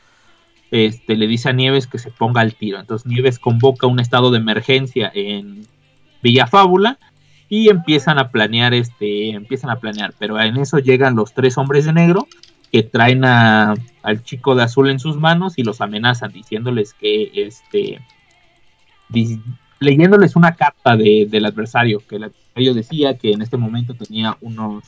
[0.72, 2.80] este, le dice a Nieves que se ponga al tiro.
[2.80, 5.68] Entonces Nieves convoca un estado de emergencia en
[6.24, 6.98] Villa Fábula
[7.50, 10.14] y empiezan a planear, este, empiezan a planear.
[10.18, 12.28] Pero en eso llegan los tres hombres de negro
[12.72, 17.32] que traen a- al chico de azul en sus manos y los amenazan diciéndoles que,
[17.36, 18.00] este,
[19.80, 24.38] leyéndoles una carta de- del adversario que el adversario decía que en este momento tenía
[24.42, 24.84] unos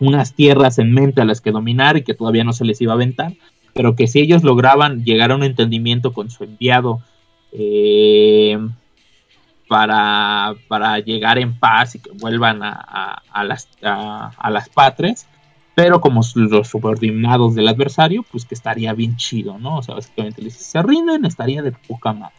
[0.00, 2.92] unas tierras en mente a las que dominar y que todavía no se les iba
[2.92, 3.32] a aventar
[3.74, 7.00] pero que si ellos lograban llegar a un entendimiento con su enviado
[7.52, 8.58] eh,
[9.68, 15.26] para, para llegar en paz y que vuelvan a, a- las, a, las patres,
[15.74, 19.78] pero como los subordinados del adversario, pues que estaría bien chido, ¿no?
[19.78, 22.34] O sea, básicamente les dice, se rinden, estaría de poca madre.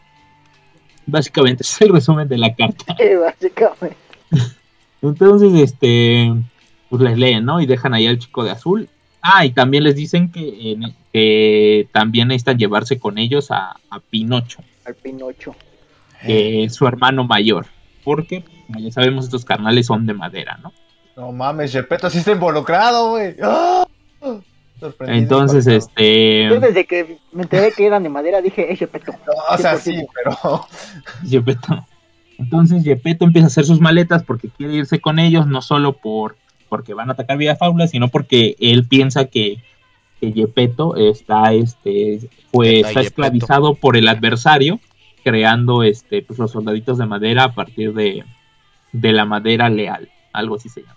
[1.06, 2.96] Básicamente es el resumen de la carta.
[2.98, 3.96] Sí, básicamente.
[5.02, 6.32] Entonces, este,
[6.88, 7.60] pues les leen, ¿no?
[7.60, 8.88] Y dejan ahí al chico de azul.
[9.20, 10.76] Ah, y también les dicen que,
[11.12, 15.54] que también necesitan llevarse con ellos a, a Pinocho, Al Pinocho.
[16.22, 17.66] que es su hermano mayor.
[18.04, 20.72] Porque, como ya sabemos, estos carnales son de madera, ¿no?
[21.16, 23.34] No mames, Gepetto sí está involucrado, güey.
[23.42, 23.86] ¡Ah!
[24.84, 26.06] Sorprendido, Entonces, impactado.
[26.06, 29.12] Yo este, desde que me enteré que eran de madera dije, ese peto.
[29.26, 30.08] No, o sea, sí, 100%.
[30.14, 30.66] pero.
[31.28, 31.86] Gepetto.
[32.36, 36.36] Entonces Gepetto empieza a hacer sus maletas porque quiere irse con ellos, no solo por
[36.68, 39.62] porque van a atacar Villa Faula, sino porque él piensa que,
[40.20, 43.00] que Gepetto está, este, fue, Está está Gepetto.
[43.00, 44.80] esclavizado por el adversario,
[45.22, 48.24] creando este, pues, los soldaditos de madera a partir de,
[48.92, 50.96] de la madera leal, algo así se llama.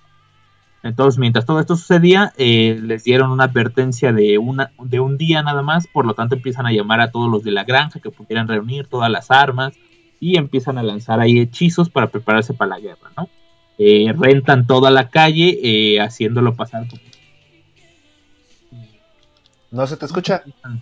[0.83, 5.41] Entonces, mientras todo esto sucedía, eh, les dieron una advertencia de, una, de un día
[5.41, 8.11] nada más, por lo tanto empiezan a llamar a todos los de la granja que
[8.11, 9.73] pudieran reunir todas las armas,
[10.19, 13.29] y empiezan a lanzar ahí hechizos para prepararse para la guerra, ¿no?
[13.77, 17.01] Eh, rentan toda la calle eh, haciéndolo pasar como...
[19.69, 20.43] ¿No se te escucha?
[20.63, 20.81] ¿Me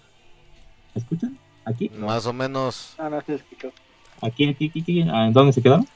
[0.94, 1.38] escuchan?
[1.66, 1.90] ¿Aquí?
[1.90, 2.96] Más o menos.
[2.98, 3.72] Ah, no se escuchó.
[4.22, 4.82] ¿Aquí, aquí, aquí?
[4.82, 5.06] aquí?
[5.12, 5.88] ¿Ah, ¿Dónde se quedaron?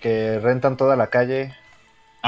[0.00, 1.52] Que rentan toda la calle.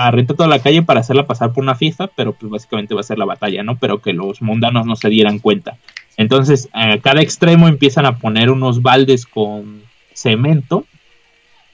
[0.00, 3.00] Ah, renta toda la calle para hacerla pasar por una fiesta, pero pues básicamente va
[3.00, 3.78] a ser la batalla, ¿no?
[3.78, 5.76] Pero que los mundanos no se dieran cuenta.
[6.16, 9.82] Entonces, a cada extremo empiezan a poner unos baldes con
[10.14, 10.84] cemento,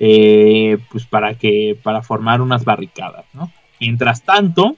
[0.01, 3.53] eh, pues para que, para formar unas barricadas, ¿no?
[3.79, 4.77] Mientras tanto,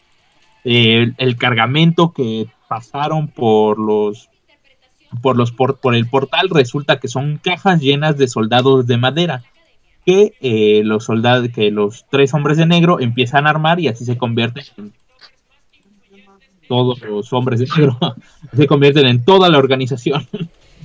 [0.64, 4.28] el, el cargamento que pasaron por los
[5.22, 9.44] por los por, por el portal resulta que son cajas llenas de soldados de madera
[10.06, 14.04] que eh, los soldados que los tres hombres de negro empiezan a armar y así
[14.04, 14.92] se convierten en
[16.68, 17.98] todos los hombres de negro
[18.56, 20.26] se convierten en toda la organización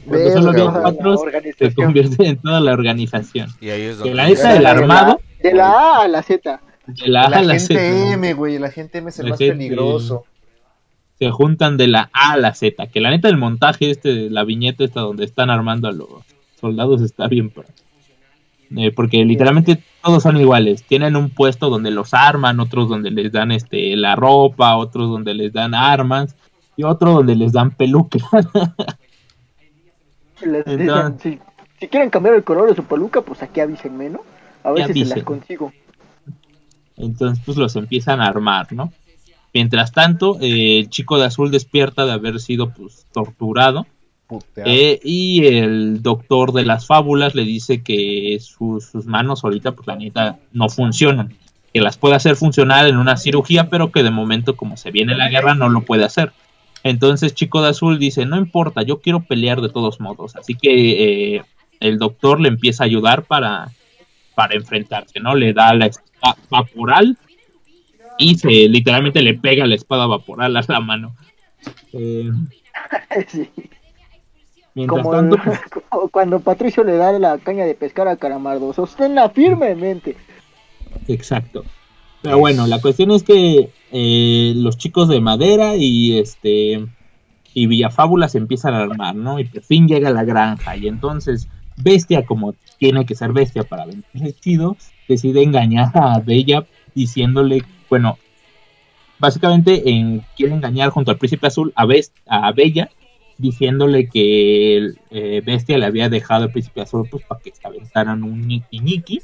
[0.08, 1.16] Porque solo había Verga, cuatro,
[1.58, 4.16] se convierten en toda la organización Y ahí es que donde.
[4.16, 6.60] la neta del armado De la A a la Z.
[6.88, 8.58] de la A a La la gente Z, M, güey.
[8.60, 10.26] La gente M es el La más gente- peligroso.
[11.20, 12.88] se juntan de la A a la Z.
[12.88, 16.08] Que la neta del montaje, este, la viñeta esta donde están armando a los
[16.60, 17.50] soldados está bien.
[17.52, 17.64] pro.
[18.78, 20.84] Eh, porque literalmente todos son iguales.
[20.84, 25.34] Tienen un puesto donde los arman, otros donde les dan este la ropa, otros donde
[25.34, 26.36] les dan armas
[26.78, 28.24] y otro donde les dan pelucas.
[30.42, 31.40] Les dicen, Entonces- si,
[31.80, 34.22] si quieren cambiar el color de su peluca, pues aquí avísenme, ¿no?
[34.64, 35.72] A si se las consigo.
[36.98, 38.92] Entonces, pues los empiezan a armar, ¿no?
[39.54, 43.86] Mientras tanto, eh, el chico de azul despierta de haber sido pues torturado.
[44.58, 49.88] Eh, y el doctor de las fábulas le dice que sus, sus manos ahorita, pues
[49.88, 51.34] la neta, no funcionan.
[51.74, 55.16] Que las puede hacer funcionar en una cirugía, pero que de momento, como se viene
[55.16, 56.32] la guerra, no lo puede hacer.
[56.84, 60.36] Entonces, Chico de Azul dice, no importa, yo quiero pelear de todos modos.
[60.36, 61.44] Así que eh,
[61.80, 63.72] el doctor le empieza a ayudar para,
[64.36, 65.36] para enfrentarse, ¿no?
[65.36, 67.18] Le da la espada vaporal
[68.18, 71.16] y se literalmente le pega la espada vaporal a la mano.
[71.94, 72.32] Eh,
[73.28, 73.50] Sí.
[74.74, 78.74] Mientras Como, tanto, pues, como cuando Patricio le da la caña de pescar a Caramardo.
[78.74, 80.16] Sosténla firmemente.
[81.08, 81.64] Exacto.
[82.22, 86.86] Pero bueno, la cuestión es que eh, los chicos de madera y este
[87.54, 89.40] y Villafábula se empiezan a armar, ¿no?
[89.40, 90.78] Y por fin llega la granja.
[90.78, 96.66] Y entonces Bestia, como tiene que ser bestia para venirse chido, decide engañar a Bella
[96.94, 98.18] diciéndole, bueno,
[99.20, 102.90] básicamente en, quiere engañar junto al príncipe azul a, Best, a Bella
[103.42, 108.24] diciéndole que eh, Bestia le había dejado al príncipe azul pues para que se aventaran
[108.24, 109.22] un niki niki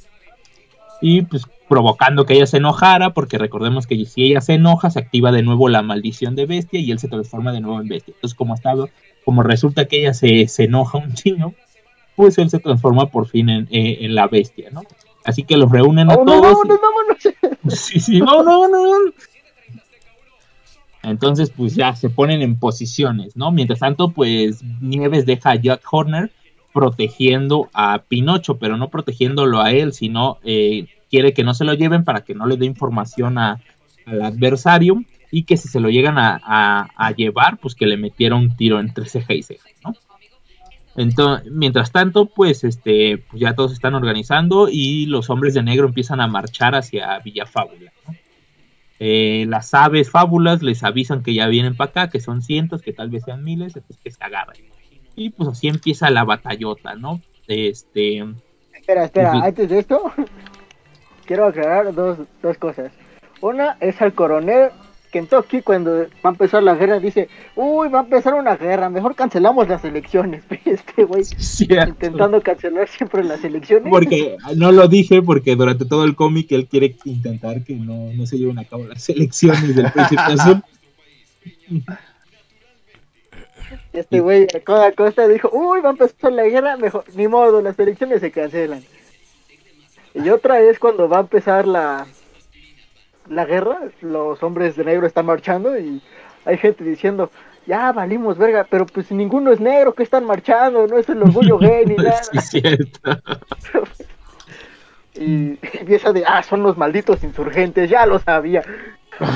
[1.02, 5.00] y pues provocando que ella se enojara, porque recordemos que si ella se enoja, se
[5.00, 8.14] activa de nuevo la maldición de bestia y él se transforma de nuevo en bestia.
[8.16, 8.88] Entonces, como estaba,
[9.26, 11.54] como resulta que ella se, se enoja un chingo,
[12.16, 14.82] pues él se transforma por fin en, eh, en la bestia, ¿no?
[15.26, 16.44] Así que los reúnen a ¡Oh, no, todos.
[16.54, 17.58] vámonos, vámonos!
[17.78, 19.12] Sí, sí, no, no, no.
[21.10, 23.52] Entonces, pues ya se ponen en posiciones, ¿no?
[23.52, 26.32] Mientras tanto, pues Nieves deja a Jack Horner
[26.74, 31.74] protegiendo a Pinocho, pero no protegiéndolo a él, sino eh, quiere que no se lo
[31.74, 33.60] lleven para que no le dé información al
[34.22, 38.80] adversario y que si se lo llegan a, llevar, pues que le metiera un tiro
[38.80, 39.94] entre ceja y ceja, ¿no?
[40.96, 45.88] Entonces, mientras tanto, pues este, pues ya todos están organizando y los hombres de negro
[45.88, 47.92] empiezan a marchar hacia Villafábula.
[48.08, 48.16] ¿no?
[49.00, 52.94] Eh, las aves fábulas les avisan que ya vienen para acá, que son cientos, que
[52.94, 54.56] tal vez sean miles, entonces que se agarran.
[55.16, 57.22] Y pues así empieza la batallota, ¿no?
[57.48, 58.24] Este,
[58.74, 59.46] Espera, espera, Ujú.
[59.46, 60.14] antes de esto,
[61.26, 62.92] quiero aclarar dos, dos cosas.
[63.42, 64.70] Una es al coronel
[65.12, 69.16] Kentucky cuando va a empezar la guerra, dice, uy, va a empezar una guerra, mejor
[69.16, 70.44] cancelamos las elecciones.
[70.66, 71.24] Este güey
[71.88, 73.90] intentando cancelar siempre las elecciones.
[73.90, 78.26] Porque no lo dije porque durante todo el cómic él quiere intentar que no, no
[78.26, 80.64] se lleven a cabo las elecciones del príncipe azul.
[83.94, 87.62] Este güey a toda costa dijo, uy, va a empezar la guerra, mejor, ni modo,
[87.62, 88.84] las elecciones se cancelan.
[90.14, 92.08] Y otra es cuando va a empezar la,
[93.30, 96.02] la guerra, los hombres de negro están marchando y
[96.46, 97.32] hay gente diciendo,
[97.66, 100.88] ya valimos verga, pero pues ninguno es negro, que están marchando?
[100.88, 102.24] No es el orgullo gay ni nada.
[102.24, 103.00] Sí, cierto.
[105.20, 108.62] Y empieza de, ah, son los malditos insurgentes, ya lo sabía.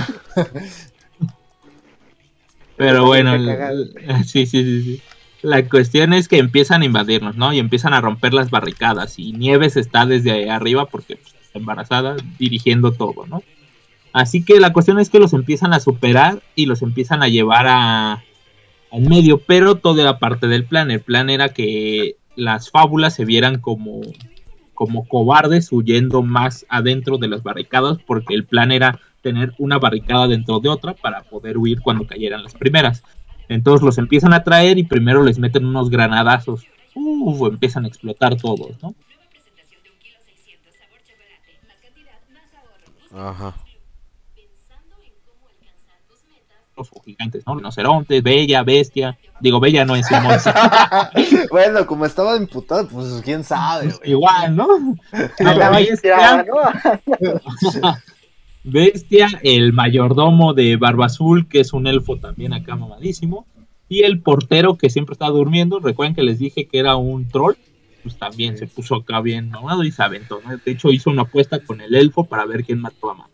[2.77, 3.35] Pero bueno,
[4.23, 5.01] sí, sí, sí, sí.
[5.41, 7.51] La cuestión es que empiezan a invadirnos, ¿no?
[7.51, 9.17] Y empiezan a romper las barricadas.
[9.17, 13.41] Y Nieves está desde ahí arriba porque pues, está embarazada, dirigiendo todo, ¿no?
[14.13, 17.67] Así que la cuestión es que los empiezan a superar y los empiezan a llevar
[17.67, 18.23] a
[18.91, 20.91] al medio, pero todo era parte del plan.
[20.91, 24.01] El plan era que las fábulas se vieran como,
[24.73, 30.27] como cobardes huyendo más adentro de las barricadas porque el plan era tener una barricada
[30.27, 33.03] dentro de otra para poder huir cuando cayeran las primeras.
[33.47, 36.65] Entonces los empiezan a traer y primero les meten unos granadazos.
[36.93, 38.93] Uf, empiezan a explotar todos, ¿no?
[43.13, 43.55] Ajá.
[46.93, 47.55] Los gigantes, ¿no?
[47.55, 49.17] Rinocerontes, bella, bestia.
[49.39, 50.53] Digo, bella no es un monstruo.
[51.51, 54.11] bueno, como estaba imputado, pues quién sabe, güey.
[54.11, 54.67] Igual, ¿no?
[55.11, 56.45] A la bestia, bestia,
[57.81, 57.95] ¿no?
[58.63, 63.45] bestia, el mayordomo de Barba Azul, que es un elfo también acá mamadísimo.
[63.89, 65.79] Y el portero que siempre está durmiendo.
[65.79, 67.55] Recuerden que les dije que era un troll.
[68.03, 70.39] Pues también se puso acá bien mamado y se aventó.
[70.43, 70.55] ¿no?
[70.57, 73.27] De hecho, hizo una apuesta con el elfo para ver quién mató a más.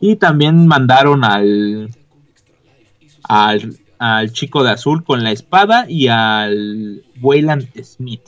[0.00, 1.88] Y también mandaron al,
[3.24, 8.22] al, al chico de azul con la espada y al Wayland Smith.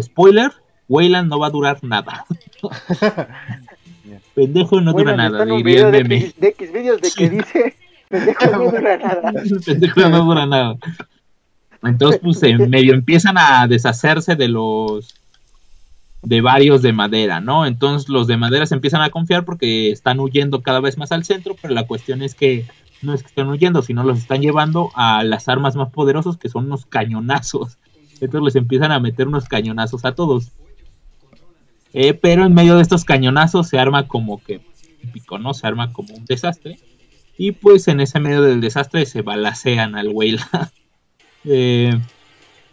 [0.00, 0.52] Spoiler,
[0.88, 2.24] Wayland no va a durar nada.
[4.34, 6.16] Pendejo no dura nada, diría el de meme.
[6.16, 7.76] X, de X videos de que dice,
[8.08, 9.32] pendejo no dura nada.
[9.66, 10.76] Pendejo no dura nada.
[11.82, 15.14] Entonces, pues eh, medio empiezan a deshacerse de los
[16.22, 17.64] de varios de madera, ¿no?
[17.64, 21.24] Entonces los de madera se empiezan a confiar porque están huyendo cada vez más al
[21.24, 22.66] centro, pero la cuestión es que
[23.02, 26.48] no es que estén huyendo, sino los están llevando a las armas más poderosas que
[26.48, 27.78] son unos cañonazos.
[28.20, 30.52] Entonces les empiezan a meter unos cañonazos a todos.
[31.92, 34.60] Eh, pero en medio de estos cañonazos se arma como que
[35.12, 35.54] pico, ¿no?
[35.54, 36.78] Se arma como un desastre.
[37.38, 40.70] Y pues en ese medio del desastre se balacean al Weyla.
[41.42, 41.98] Eh,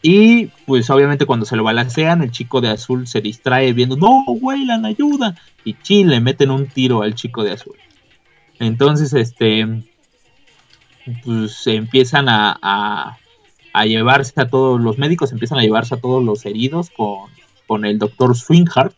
[0.01, 4.25] y pues obviamente cuando se lo balancean, el chico de azul se distrae viendo, no,
[4.27, 5.35] Weyland, ayuda.
[5.63, 7.77] Y chin, le meten un tiro al chico de azul.
[8.59, 9.65] Entonces, este,
[11.23, 13.17] pues se empiezan a,
[13.73, 17.29] a, llevarse a todos los médicos, empiezan a llevarse a todos los heridos con,
[17.67, 18.95] con el doctor Swinghart.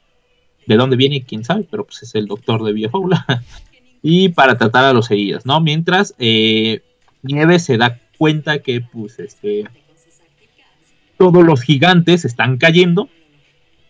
[0.65, 3.25] De dónde viene, quién sabe, pero pues es el doctor de Villafaula.
[4.01, 5.59] y para tratar a los heridos, ¿no?
[5.61, 6.81] Mientras eh,
[7.23, 9.65] Nieves se da cuenta que, pues, este,
[11.17, 13.09] todos los gigantes están cayendo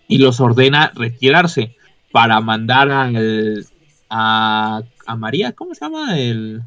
[0.08, 1.76] y los ordena retirarse
[2.12, 3.66] para mandar al,
[4.10, 6.20] a, a María, ¿cómo se llama?
[6.20, 6.64] El,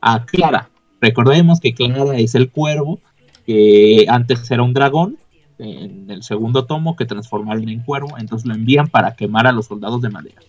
[0.00, 0.70] a Clara.
[1.00, 3.00] Recordemos que Clara es el cuervo,
[3.46, 5.18] que antes era un dragón,
[5.58, 9.66] en el segundo tomo, que transformaron en cuervo, entonces lo envían para quemar a los
[9.66, 10.40] soldados de madera.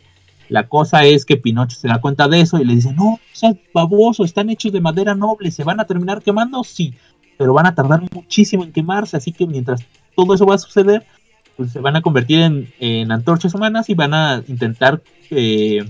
[0.48, 3.56] La cosa es que Pinocho se da cuenta de eso y le dice, no, seas
[3.74, 6.64] baboso, están hechos de madera noble, ¿se van a terminar quemando?
[6.64, 6.94] Sí,
[7.38, 9.82] pero van a tardar muchísimo en quemarse, así que mientras
[10.16, 11.06] todo eso va a suceder,
[11.58, 15.86] pues se van a convertir en, en antorchas humanas y van a intentar, eh,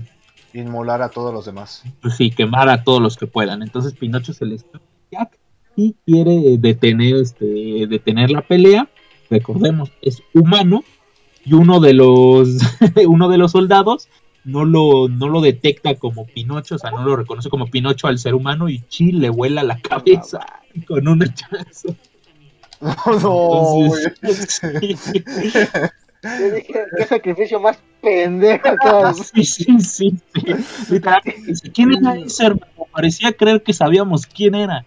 [0.54, 1.82] Inmolar a todos los demás.
[2.00, 3.62] pues sí, quemar a todos los que puedan.
[3.62, 4.64] Entonces Pinocho se les
[5.10, 5.38] Jack
[5.76, 8.88] y quiere detener, este, detener la pelea.
[9.30, 10.84] Recordemos, es humano
[11.44, 12.48] y uno de los,
[13.06, 14.08] uno de los soldados
[14.44, 18.18] no lo, no lo detecta como Pinocho, o sea, no lo reconoce como Pinocho al
[18.18, 20.40] ser humano y Chi le vuela la cabeza
[20.86, 21.94] con un hachazo.
[23.22, 23.96] no.
[23.96, 24.60] Entonces,
[24.98, 25.24] sí,
[26.22, 28.68] Yo dije, qué sacrificio más pendejo.
[29.34, 30.14] sí, sí, sí,
[30.86, 31.00] sí.
[31.74, 32.66] ¿Quién era ese hermano?
[32.92, 34.84] Parecía creer que sabíamos quién era.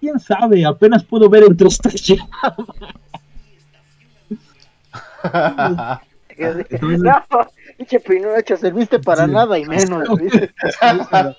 [0.00, 0.64] ¿Quién sabe?
[0.64, 2.18] Apenas puedo ver entre estrellas.
[6.38, 7.24] Yo dije, Entonces- no,
[7.76, 9.32] pinche Pinocho, serviste para Sí.
[9.32, 10.08] nada y menos.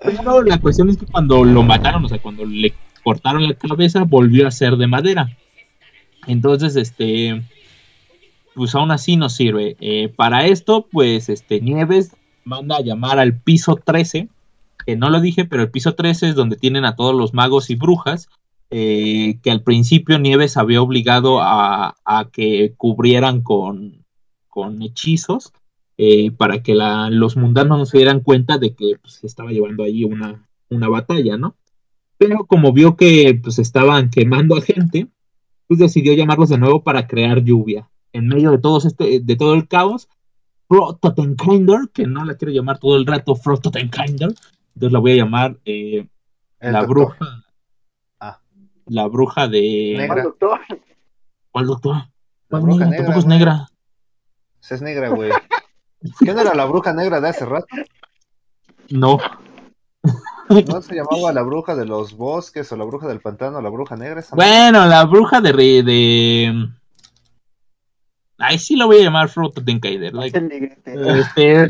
[0.00, 2.74] Pero la cuestión es que cuando lo mataron, o sea, cuando le
[3.04, 5.28] cortaron la cabeza, volvió a ser de madera.
[6.26, 7.42] Entonces, este,
[8.58, 9.76] pues aún así no sirve.
[9.78, 14.28] Eh, para esto, pues, este, Nieves manda a llamar al piso 13,
[14.84, 17.70] que no lo dije, pero el piso 13 es donde tienen a todos los magos
[17.70, 18.28] y brujas,
[18.70, 21.94] eh, que al principio Nieves había obligado a,
[22.32, 24.04] que cubrieran con,
[24.48, 25.52] con hechizos
[25.96, 29.84] eh, para que los mundanos no se dieran cuenta de que pues, se estaba llevando
[29.84, 31.54] ahí una, una batalla, ¿no?
[32.18, 35.06] Pero como vio que pues estaban quemando a gente,
[35.68, 37.88] pues decidió llamarlos de nuevo para crear lluvia.
[38.12, 40.08] En medio de todos este, de todo el caos,
[40.68, 44.30] Frototenkinder, que no la quiero llamar todo el rato Frototenkinder,
[44.74, 46.08] entonces la voy a llamar eh,
[46.60, 46.88] la doctor.
[47.16, 47.44] bruja.
[48.20, 48.40] Ah.
[48.86, 49.94] La bruja de.
[49.96, 50.14] Negra.
[50.14, 50.60] ¿Cuál doctor?
[51.50, 51.94] ¿Cuál doctor?
[51.96, 52.08] La
[52.48, 52.90] ¿Cuál bruja negra?
[52.90, 53.38] negra, Tampoco es güey.
[53.38, 53.68] negra.
[54.62, 55.30] Esa es negra, güey.
[56.18, 57.66] ¿Quién era la bruja negra de hace rato?
[58.90, 59.18] No.
[60.48, 63.96] ¿No se llamaba la bruja de los bosques o la bruja del pantano, la bruja
[63.96, 64.20] negra?
[64.20, 66.68] Esa Bueno, la bruja de...
[68.38, 70.14] Ahí sí la voy a llamar Frototenkinder.
[70.14, 71.18] like, El negrete.
[71.18, 71.68] Este,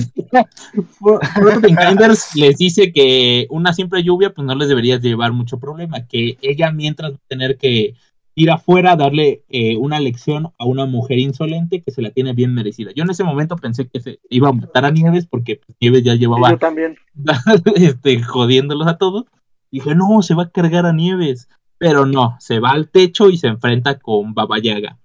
[1.35, 6.37] Frotenkinders les dice que una simple lluvia pues no les debería llevar mucho problema, que
[6.43, 7.95] ella mientras va a tener que
[8.35, 12.35] ir afuera a darle eh, una lección a una mujer insolente que se la tiene
[12.35, 12.93] bien merecida.
[12.95, 16.05] Yo en ese momento pensé que se iba a matar a Nieves porque pues, Nieves
[16.05, 16.97] ya llevaba Yo también.
[17.75, 19.25] este, jodiéndolos a todos.
[19.73, 21.49] Dije, no, se va a cargar a Nieves.
[21.79, 24.99] Pero no, se va al techo y se enfrenta con Baba Yaga.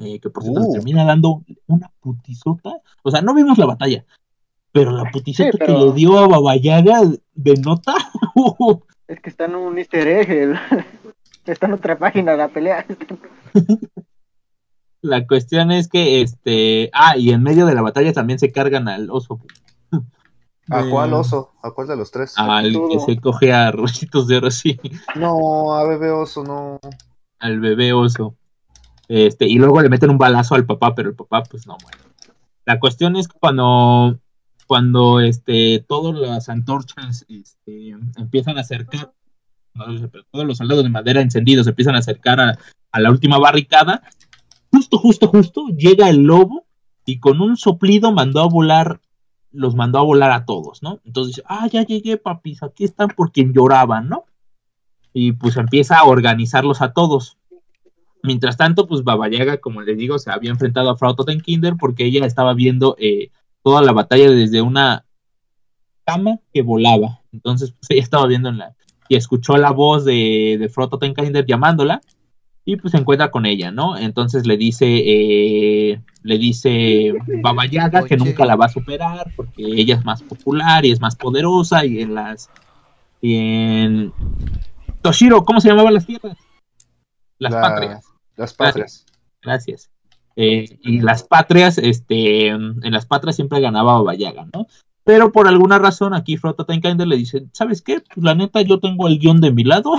[0.00, 0.72] Eh, que por cierto Uh.
[0.74, 2.70] termina dando una putizota.
[3.02, 4.04] O sea, no vimos la batalla.
[4.72, 7.00] Pero la putizota Sí, que le dio a Baba Yaga
[7.34, 7.94] de nota.
[9.08, 10.30] Es que está en un easter egg.
[10.30, 10.58] el-
[11.46, 12.84] Está en otra página la pelea.
[15.00, 16.90] la cuestión es que, este.
[16.92, 19.40] Ah, y en medio de la batalla también se cargan al oso.
[20.68, 21.52] ¿A cuál oso?
[21.62, 22.34] ¿A cuál de los tres?
[22.36, 24.76] Al que se coge a Rositos de oro, sí.
[25.14, 26.80] No, a bebé oso, no.
[27.38, 28.34] al bebé oso.
[29.08, 31.98] Este, y luego le meten un balazo al papá, pero el papá, pues no muere.
[32.64, 34.18] La cuestión es cuando,
[34.66, 39.12] cuando este, todas las antorchas este, empiezan a acercar,
[40.30, 42.58] todos los soldados de madera encendidos empiezan a acercar a,
[42.90, 44.02] a la última barricada,
[44.72, 46.66] justo, justo, justo, llega el lobo
[47.04, 49.00] y con un soplido mandó a volar,
[49.52, 51.00] los mandó a volar a todos, ¿no?
[51.04, 54.24] Entonces dice, ah, ya llegué, papis, aquí están por quien lloraban, ¿no?
[55.12, 57.38] Y pues empieza a organizarlos a todos.
[58.22, 62.04] Mientras tanto, pues Baba Yaga, como les digo, se había enfrentado a Frau Totenkinder porque
[62.04, 63.30] ella estaba viendo eh,
[63.62, 65.04] toda la batalla desde una
[66.04, 67.20] cama que volaba.
[67.32, 68.74] Entonces, pues ella estaba viendo en la...
[69.08, 72.00] y escuchó la voz de, de Frau Totenkinder llamándola
[72.68, 73.96] y pues se encuentra con ella, ¿no?
[73.96, 78.24] Entonces le dice, eh, le dice Baba Yaga que Oye.
[78.24, 82.00] nunca la va a superar porque ella es más popular y es más poderosa y
[82.00, 82.50] en las...
[83.22, 84.12] En...
[85.00, 86.36] Toshiro, ¿cómo se llamaban las tierras?
[87.38, 88.04] Las La- patrias.
[88.36, 89.06] Las patrias.
[89.42, 89.90] Gracias.
[90.36, 94.66] Eh, y las patrias, este, en las patrias siempre ganaba Yaga, ¿no?
[95.02, 98.00] Pero por alguna razón aquí Frota Tenkinder le dice, ¿sabes qué?
[98.00, 99.94] Pues la neta yo tengo el guion de mi lado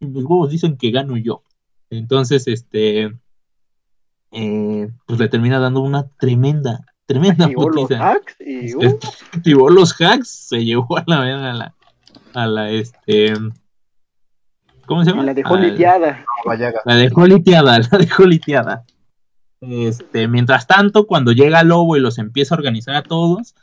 [0.00, 1.42] y mis huevos dicen que gano yo.
[1.90, 3.12] Entonces, este,
[4.32, 8.98] eh, pues le termina dando una tremenda, tremenda Activó los hacks y uh,
[9.32, 11.74] Activó los hacks, se llevó a la a la,
[12.32, 13.34] a la, este,
[14.90, 15.22] ¿cómo se llama?
[15.22, 16.24] y la dejó Al- litiada.
[16.84, 18.82] La dejó liteada, la dejó liteada.
[19.60, 23.54] Este, mientras tanto, cuando llega Lobo y los empieza a organizar a todos,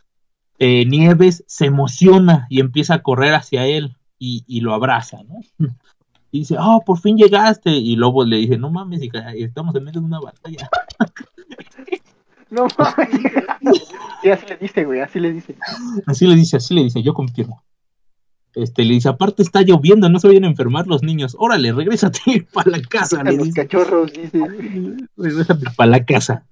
[0.57, 5.41] eh, Nieves se emociona y empieza a correr hacia él y, y lo abraza, ¿no?
[6.29, 7.71] Y dice, oh, por fin llegaste.
[7.71, 10.69] Y Lobo le dice, no mames, hija, estamos en medio de una batalla.
[12.49, 13.09] No mames.
[14.21, 15.55] Sí, así le dice, güey, así le dice.
[16.05, 17.61] Así le dice, así le dice, yo confirmo.
[18.57, 21.35] Este, le dice, aparte está lloviendo, no se vayan a enfermar los niños.
[21.37, 23.21] Órale, regrésate para la casa.
[23.21, 23.67] A le los dice.
[23.67, 24.41] cachorros, dice.
[25.15, 26.43] Regrésate para la casa.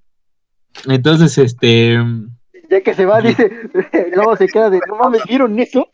[0.86, 1.98] Entonces, este,
[2.70, 3.50] Ya que se va, dice,
[4.14, 5.88] luego se queda de, no mames, ¿vieron eso?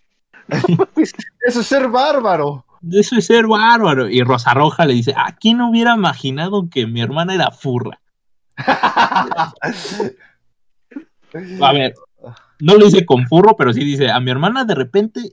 [1.46, 2.66] Eso es ser bárbaro.
[2.90, 4.06] eso es ser bárbaro.
[4.10, 8.00] Y Rosa Roja le dice, ¿a quién hubiera imaginado que mi hermana era furra?
[11.62, 11.94] A ver,
[12.60, 15.32] no lo dice con furro, pero sí dice, a mi hermana de repente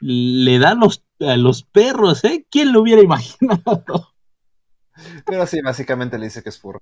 [0.00, 2.46] le da los, a los perros, ¿eh?
[2.50, 4.12] ¿Quién lo hubiera imaginado?
[5.24, 6.80] Pero sí, básicamente le dice que es furro.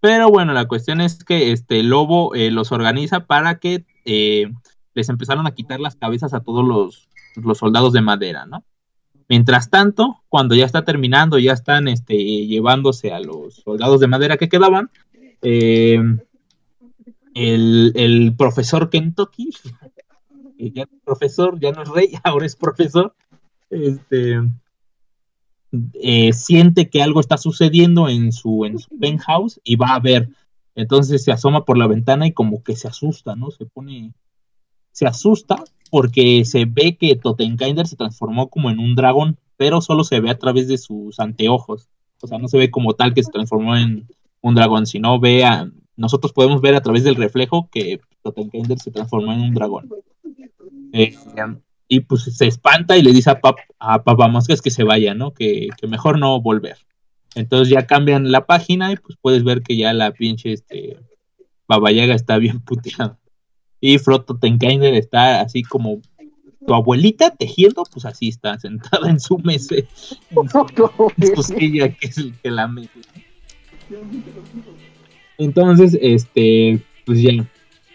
[0.00, 4.50] Pero bueno, la cuestión es que este Lobo eh, los organiza para que eh,
[4.94, 8.64] les empezaron a quitar las cabezas a todos los, los soldados de madera, ¿no?
[9.28, 14.36] Mientras tanto, cuando ya está terminando, ya están este, llevándose a los soldados de madera
[14.36, 14.90] que quedaban,
[15.42, 16.00] eh,
[17.34, 19.50] el, el profesor Kentucky,
[20.60, 23.14] que ya no es profesor, ya no es rey, ahora es profesor,
[23.70, 24.40] este,
[25.94, 30.28] eh, siente que algo está sucediendo en su, en su penthouse y va a ver.
[30.74, 33.50] Entonces se asoma por la ventana y como que se asusta, ¿no?
[33.50, 34.12] Se pone,
[34.92, 40.04] se asusta porque se ve que Totenkinder se transformó como en un dragón, pero solo
[40.04, 41.88] se ve a través de sus anteojos.
[42.22, 44.06] O sea, no se ve como tal que se transformó en
[44.42, 48.90] un dragón, sino ve a, nosotros podemos ver a través del reflejo que Totenkinder se
[48.90, 49.90] transformó en un dragón.
[50.92, 51.16] Eh,
[51.88, 55.32] y pues se espanta y le dice a, Pap, a Papamoscas que se vaya, ¿no?
[55.32, 56.76] Que, que mejor no volver.
[57.34, 60.96] Entonces ya cambian la página y pues puedes ver que ya la pinche este
[61.68, 63.18] Babayaga está bien puteada.
[63.80, 66.00] Y Froto Tenkinder está así como
[66.66, 69.86] tu abuelita tejiendo, pues así está, sentada en su mesa, en
[70.48, 70.66] su,
[71.16, 73.00] en su silla, que es el que la mete.
[75.38, 77.30] Entonces, este, pues ya,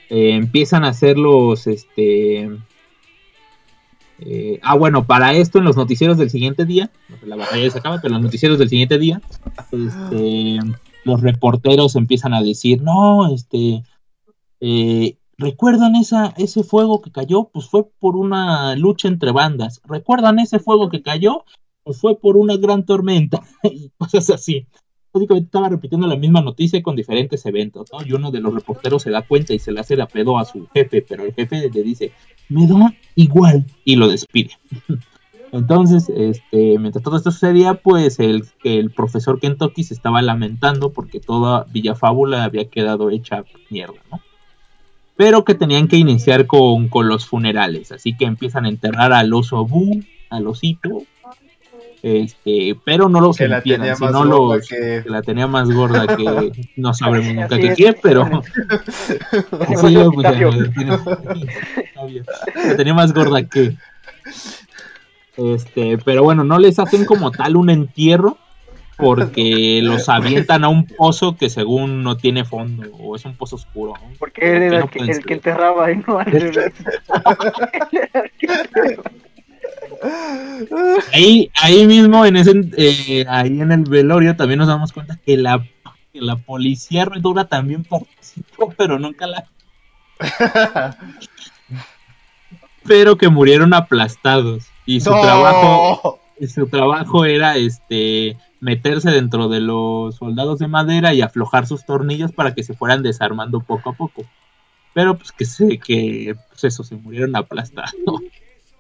[0.10, 2.50] eh, empiezan a hacer los, este,
[4.26, 6.92] eh, ah, bueno, para esto en los noticieros del siguiente día,
[7.24, 9.22] la batalla se acaba, pero en los noticieros del siguiente día,
[9.72, 10.60] este,
[11.04, 13.84] los reporteros empiezan a decir, no, este,
[14.60, 17.50] eh, ¿recuerdan esa, ese fuego que cayó?
[17.54, 19.82] Pues fue por una lucha entre bandas.
[19.86, 21.46] ¿Recuerdan ese fuego que cayó?
[21.86, 24.68] pues fue por una gran tormenta y cosas así.
[25.16, 27.90] Básicamente estaba repitiendo la misma noticia con diferentes eventos.
[28.06, 30.44] Y uno de los reporteros se da cuenta y se le hace la pedo a
[30.44, 32.12] su jefe, pero el jefe le dice,
[32.50, 34.52] me da igual, y lo despide.
[35.54, 41.22] Entonces, este, mientras todo esto sucedía, pues el, el profesor Kentucky se estaba lamentando porque
[41.22, 44.20] toda Villafábula había quedado hecha mierda, ¿no?
[45.16, 49.34] Pero que tenían que iniciar con, con los funerales, así que empiezan a enterrar al
[49.34, 51.04] oso Bu, al osito,
[52.08, 55.48] este, pero no los Que la tenía más sino gorda los que- que la tenía
[55.48, 57.58] más gorda que no sabremos nunca
[58.04, 58.26] pero
[59.02, 59.16] Sí,
[59.82, 60.52] pues, Octavio.
[60.52, 62.24] ya, tiene- Octavio.
[62.68, 63.76] La tenía más gorda que.
[65.36, 68.38] Este, pero bueno, no les hacen como tal un entierro
[68.98, 73.56] porque los avientan a un pozo que según no tiene fondo o es un pozo
[73.58, 73.94] oscuro.
[74.02, 74.10] ¿no?
[74.20, 76.72] Porque él era no el que, el que enterraba y no al revés.
[81.14, 85.38] Ahí, ahí mismo en ese, eh, ahí en el velorio también nos damos cuenta que
[85.38, 85.66] la,
[86.14, 89.46] que la policía redura también participó, pero nunca la,
[92.84, 95.22] pero que murieron aplastados y su ¡No!
[95.22, 101.68] trabajo y su trabajo era este meterse dentro de los soldados de madera y aflojar
[101.68, 104.26] sus tornillos para que se fueran desarmando poco a poco.
[104.94, 107.92] Pero pues que se que pues eso se murieron aplastados.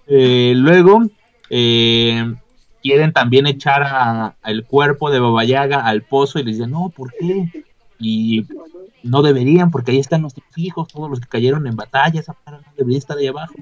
[0.07, 1.03] Eh, luego
[1.49, 2.33] eh,
[2.81, 6.89] quieren también echar a- al cuerpo de Baba Yaga al pozo y les dicen, "No,
[6.89, 7.49] ¿por qué?"
[7.99, 8.45] Y
[9.03, 12.57] no deberían porque ahí están nuestros hijos, todos los que cayeron en batalla, esa para
[12.57, 13.53] no debería estar ahí abajo.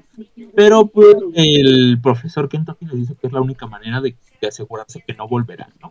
[0.54, 4.16] Pero pues el profesor Kentucky le dice que es la única manera de,
[4.46, 5.90] asegurarse que no volverá, ¿no?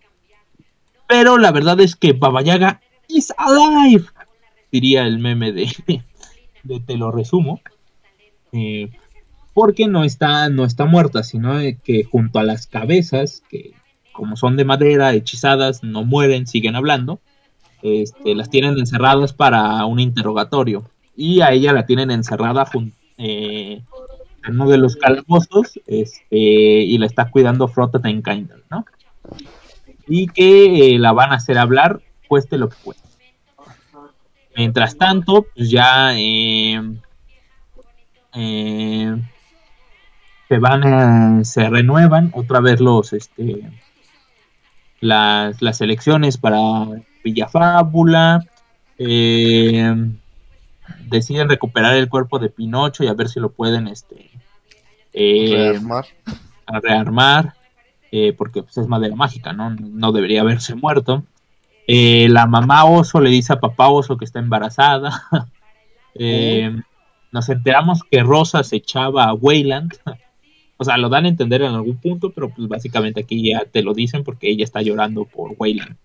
[1.07, 4.05] Pero la verdad es que Baba Yaga is alive,
[4.71, 5.71] diría el meme de,
[6.63, 7.61] de te lo resumo.
[8.51, 8.91] Eh,
[9.53, 13.73] porque no está, no está muerta, sino que junto a las cabezas, que
[14.11, 17.19] como son de madera, hechizadas, no mueren, siguen hablando,
[17.81, 20.83] este, las tienen encerradas para un interrogatorio.
[21.15, 22.65] Y a ella la tienen encerrada
[23.17, 23.81] eh,
[24.45, 28.85] en uno de los calabozos este, y la está cuidando Frota Kindle, ¿no?
[30.07, 33.03] Y que eh, la van a hacer hablar, cueste lo que cueste.
[34.55, 36.79] Mientras tanto, pues ya eh,
[38.35, 39.15] eh,
[40.53, 43.71] se van, eh, se renuevan otra vez los, este,
[44.99, 46.85] las, las elecciones para
[47.23, 48.45] Villafábula.
[48.99, 49.95] eh,
[51.09, 54.29] deciden recuperar el cuerpo de Pinocho y a ver si lo pueden, este,
[55.13, 56.05] eh, Rearmar.
[56.67, 57.55] a rearmar,
[58.11, 59.71] eh, porque pues, es madera mágica, ¿no?
[59.71, 61.23] No debería haberse muerto.
[61.87, 65.23] La mamá oso le dice a papá oso que está embarazada.
[67.33, 69.93] Nos enteramos que Rosa se echaba a Wayland.
[70.84, 73.81] O sea, lo dan a entender en algún punto, pero pues básicamente aquí ya te
[73.81, 75.95] lo dicen porque ella está llorando por Wayland.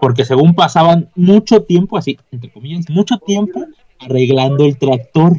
[0.00, 3.64] Porque según pasaban mucho tiempo, así, entre comillas, mucho tiempo
[4.00, 5.36] arreglando el tractor.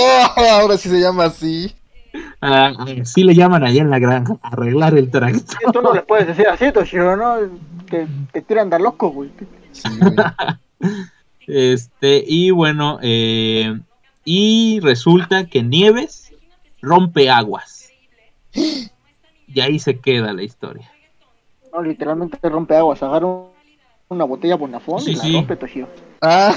[0.00, 1.74] Oh, ahora sí se llama así.
[2.40, 5.70] Ah, así le llaman allá en la granja, arreglar el tractor.
[5.70, 7.36] Tú no le puedes decir así, Toshiro, ¿no?
[7.90, 9.28] Te, te tiran de loco, güey.
[9.72, 10.14] Sí, güey.
[11.48, 13.78] Este, y bueno, eh,
[14.30, 16.32] y resulta que Nieves
[16.82, 17.88] rompe aguas.
[18.52, 20.90] Y ahí se queda la historia.
[21.72, 23.02] No, literalmente rompe aguas.
[23.02, 23.48] Agarra un-
[24.10, 25.32] una botella Bonafont Sí, y la sí.
[25.32, 25.88] rompe, Toshiro.
[26.20, 26.54] Ah,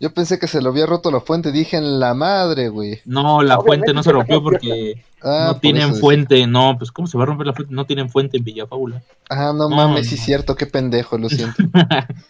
[0.00, 1.50] yo pensé que se lo había roto la fuente.
[1.50, 3.00] Dije en la madre, güey.
[3.06, 6.46] No, la Obviamente fuente no se rompió porque Ah, no por tienen fuente.
[6.46, 7.72] No, pues ¿cómo se va a romper la fuente?
[7.74, 9.02] No tienen fuente en Villafábula.
[9.30, 10.18] Ah, no No, mames, sí no.
[10.20, 11.62] es cierto, qué pendejo, lo siento.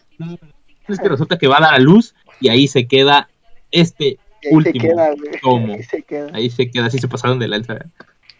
[0.88, 3.28] Es que resulta que va a dar a luz y ahí se queda
[3.70, 4.18] este.
[4.44, 5.40] Ahí Último se queda, güey.
[5.40, 5.74] tomo.
[5.74, 6.30] Ahí se queda.
[6.32, 7.78] Ahí se queda, así se pasaron de lanza.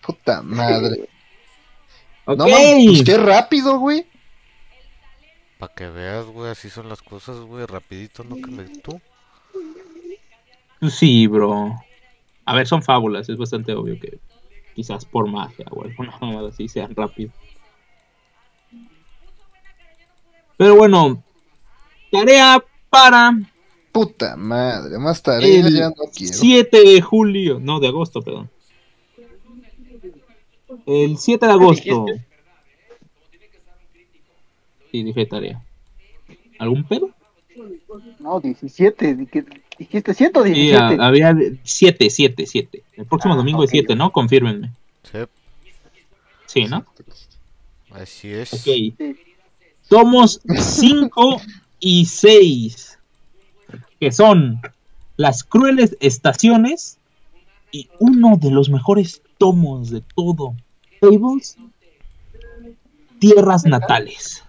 [0.05, 1.09] Puta madre.
[2.26, 4.07] No mames, pues qué rápido, güey.
[5.59, 8.36] Para que veas, güey, así son las cosas, güey, rapidito, ¿no?
[8.36, 9.00] Que tú.
[10.90, 11.72] Sí, bro.
[12.44, 14.18] A ver, son fábulas, es bastante obvio que
[14.74, 17.30] quizás por magia o alguna mamada así sean rápido.
[20.57, 21.22] Pero bueno,
[22.11, 23.32] tarea para
[23.93, 26.32] Puta madre, más tarea el ya no quiero.
[26.34, 28.51] 7 de julio, no, de agosto, perdón.
[30.86, 32.07] El 7 de agosto.
[34.90, 35.62] Sí, dije tarea.
[36.59, 37.11] ¿Algún pedo?
[38.20, 39.14] No, 17.
[39.14, 39.45] di- que-
[39.78, 41.03] ¿Dijiste 100 o Sí, 17?
[41.03, 41.34] a- había
[41.64, 42.82] 7, 7, 7.
[42.97, 43.72] El próximo Ah, domingo es ok.
[43.72, 44.12] 7, ¿no?
[44.12, 44.70] Confírmenme.
[45.11, 45.18] Sí,
[46.47, 46.84] Sí, ¿no?
[47.90, 48.53] así es.
[48.53, 48.95] Ok.
[49.88, 51.40] Tomos 5
[51.80, 52.91] y 6.
[54.03, 54.61] Que son
[55.16, 56.98] las crueles estaciones
[57.70, 60.57] Y uno de los mejores tomos de todo
[61.00, 61.57] Fables,
[63.20, 64.42] Tierras Natales.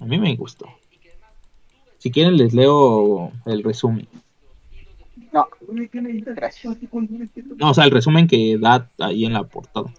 [0.00, 0.66] A mí me gustó.
[1.98, 4.08] Si quieren les leo el resumen.
[5.30, 5.46] No,
[6.34, 6.78] gracias.
[7.58, 9.92] No, o sea, el resumen que da ahí en la portada.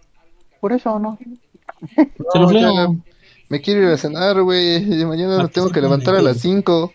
[0.59, 1.19] Por eso no.
[1.95, 2.95] Se los No, ya, leo.
[3.47, 4.83] me quiero ir a cenar, güey.
[5.05, 6.93] Mañana me tengo que levantar a las 5.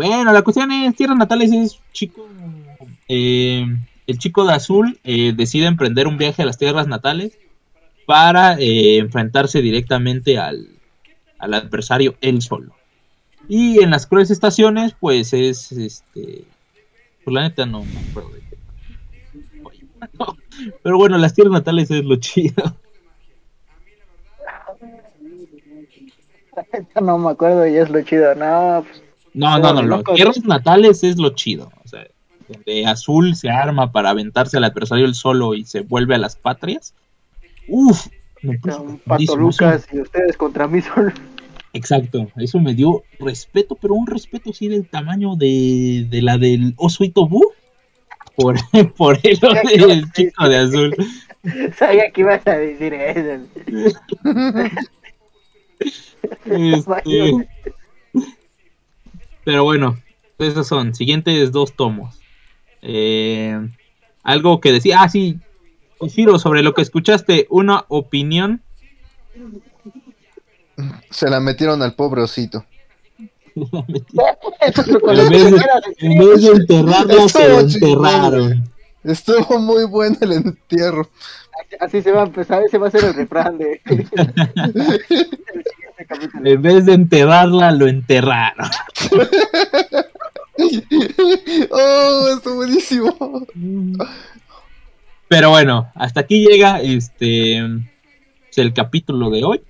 [0.00, 2.26] Bueno, la cuestión es, Tierras Natales es chico.
[3.06, 3.66] eh,
[4.06, 7.36] el chico de azul eh, decide emprender un viaje a las tierras natales
[8.06, 10.68] para eh, enfrentarse directamente al,
[11.38, 12.74] al adversario él solo.
[13.46, 16.44] Y en las crueles estaciones, pues es este.
[17.22, 18.40] Pues la neta no me acuerdo de.
[20.82, 22.74] Pero bueno, las tierras natales es lo chido.
[27.00, 28.34] No me acuerdo y es lo chido.
[28.34, 29.02] No, pues,
[29.34, 30.14] No, no, no, loco.
[30.14, 31.70] Tierras natales es lo chido.
[31.84, 32.06] O sea,
[32.48, 36.36] donde azul se arma para aventarse al adversario él solo y se vuelve a las
[36.36, 36.94] patrias.
[37.68, 38.06] Uf,
[38.42, 41.12] me puso un Pato Lucas y ustedes contra mí son.
[41.72, 46.74] Exacto, eso me dio respeto, pero un respeto así del tamaño de, de la del
[46.76, 47.52] oso Itobu.
[48.34, 48.56] Por,
[48.96, 50.96] por el, el chico de azul.
[51.76, 53.46] Sabía que ibas a decir eso.
[56.44, 57.48] Este,
[59.44, 59.98] pero bueno,
[60.38, 60.94] esos son.
[60.94, 62.18] Siguientes dos tomos.
[62.82, 63.58] Eh,
[64.22, 65.38] algo que decía, ah, sí,
[66.08, 68.62] Shiro, sobre lo que escuchaste, una opinión.
[71.10, 72.64] Se la metieron al pobre osito.
[73.54, 75.62] Eso en, lo que vez de,
[75.98, 78.70] en vez de enterrarlo, se enterraron.
[79.02, 81.08] Estuvo muy bueno el entierro.
[81.80, 83.80] Así se va a empezar, ese va a ser el refrán de.
[86.08, 86.50] capítulo.
[86.50, 88.70] En vez de enterrarla, lo enterraron.
[91.70, 93.16] Oh, estuvo buenísimo.
[95.28, 97.56] Pero bueno, hasta aquí llega este
[98.50, 99.62] es el capítulo de hoy.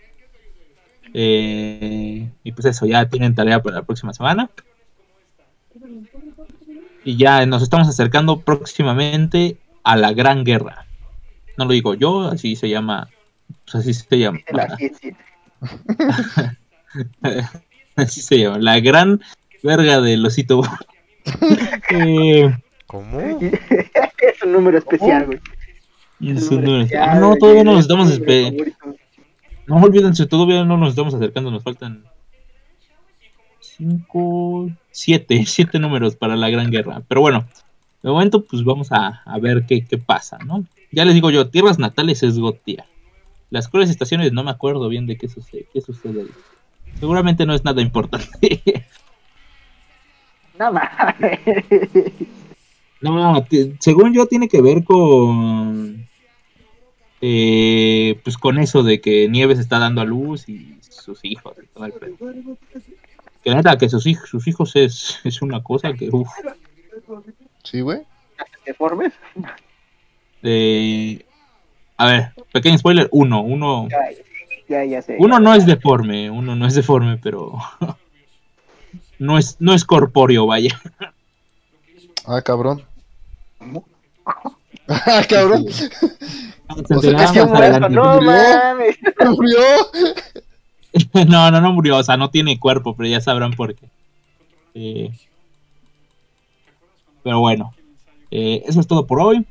[1.14, 4.51] Eh, y pues eso, ya tienen tarea para la próxima semana.
[7.05, 10.86] Y ya nos estamos acercando próximamente a la Gran Guerra.
[11.61, 13.06] No lo digo yo, así se llama.
[13.64, 14.40] Pues así se llama.
[14.50, 14.78] La.
[17.96, 18.58] Así se llama.
[18.58, 19.20] La Gran
[19.62, 20.62] Verga del Osito.
[21.92, 22.50] Eh,
[22.86, 23.20] ¿Cómo?
[23.40, 25.38] Es un número especial, güey.
[26.34, 28.96] Es un número especial, Ah, no, todavía no nos es estamos mi número espe- favorito.
[29.66, 32.04] No olvídense, todavía no nos estamos acercando, nos faltan
[33.61, 37.02] cinco, siete, siete números para la gran guerra.
[37.06, 37.46] Pero bueno,
[38.02, 40.64] de momento pues vamos a, a ver qué, qué pasa, ¿no?
[40.93, 42.84] Ya les digo yo, tierras natales es Gotia.
[43.51, 46.30] Las crueles estaciones no me acuerdo bien de qué sucede, qué sucede ahí.
[46.99, 48.62] Seguramente no es nada importante.
[50.59, 51.41] No mames.
[53.01, 53.47] no,
[53.78, 56.07] según yo tiene que ver con...
[57.22, 61.66] eh, pues con eso de que Nieves está dando a luz y sus hijos y
[61.68, 62.16] todo el pedo.
[63.43, 66.28] Que neta, que sus, hij- sus hijos es, es una cosa que, uff.
[67.64, 68.03] Sí, güey.
[68.66, 69.14] ¿Deformes?
[70.43, 71.24] Eh,
[71.97, 73.88] a ver, pequeño spoiler, uno, uno,
[74.68, 75.16] Ya, ya sé.
[75.18, 77.59] uno no es deforme, uno no es deforme, pero
[79.18, 80.80] no es, no es corpóreo, vaya.
[82.26, 82.82] Ah, cabrón.
[84.93, 85.66] Ah, cabrón.
[85.70, 85.86] Se
[86.95, 87.91] O sea, enterará es que.
[87.91, 88.22] No murió.
[88.32, 88.99] mames.
[89.36, 89.59] Murió.
[91.28, 93.86] No, no, no murió, o sea, no tiene cuerpo, pero ya sabrán por qué.
[94.74, 95.12] Eh,
[97.22, 97.72] pero bueno,
[98.32, 99.47] eh, eso es todo por hoy.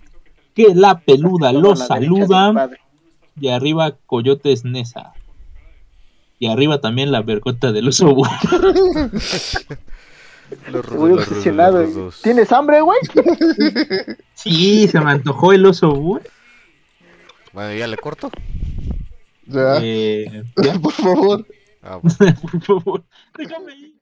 [0.60, 2.70] Que la peluda del saluda.
[3.40, 5.14] Y arriba Coyotes Nesa.
[6.38, 8.08] Y arriba también la vergota del oso.
[10.68, 11.82] rudos, Muy obsesionado.
[11.84, 12.22] los rudos.
[12.22, 13.00] ¿Tienes hambre, güey?
[14.34, 15.94] Sí, se me antojó el oso.
[15.94, 16.20] búho.
[17.54, 18.30] Bueno, ya le corto.
[19.46, 21.46] Ya, Eh, ya, por favor.
[21.82, 22.36] Ah, bueno.
[22.42, 23.04] por favor,
[23.38, 23.99] déjame ir.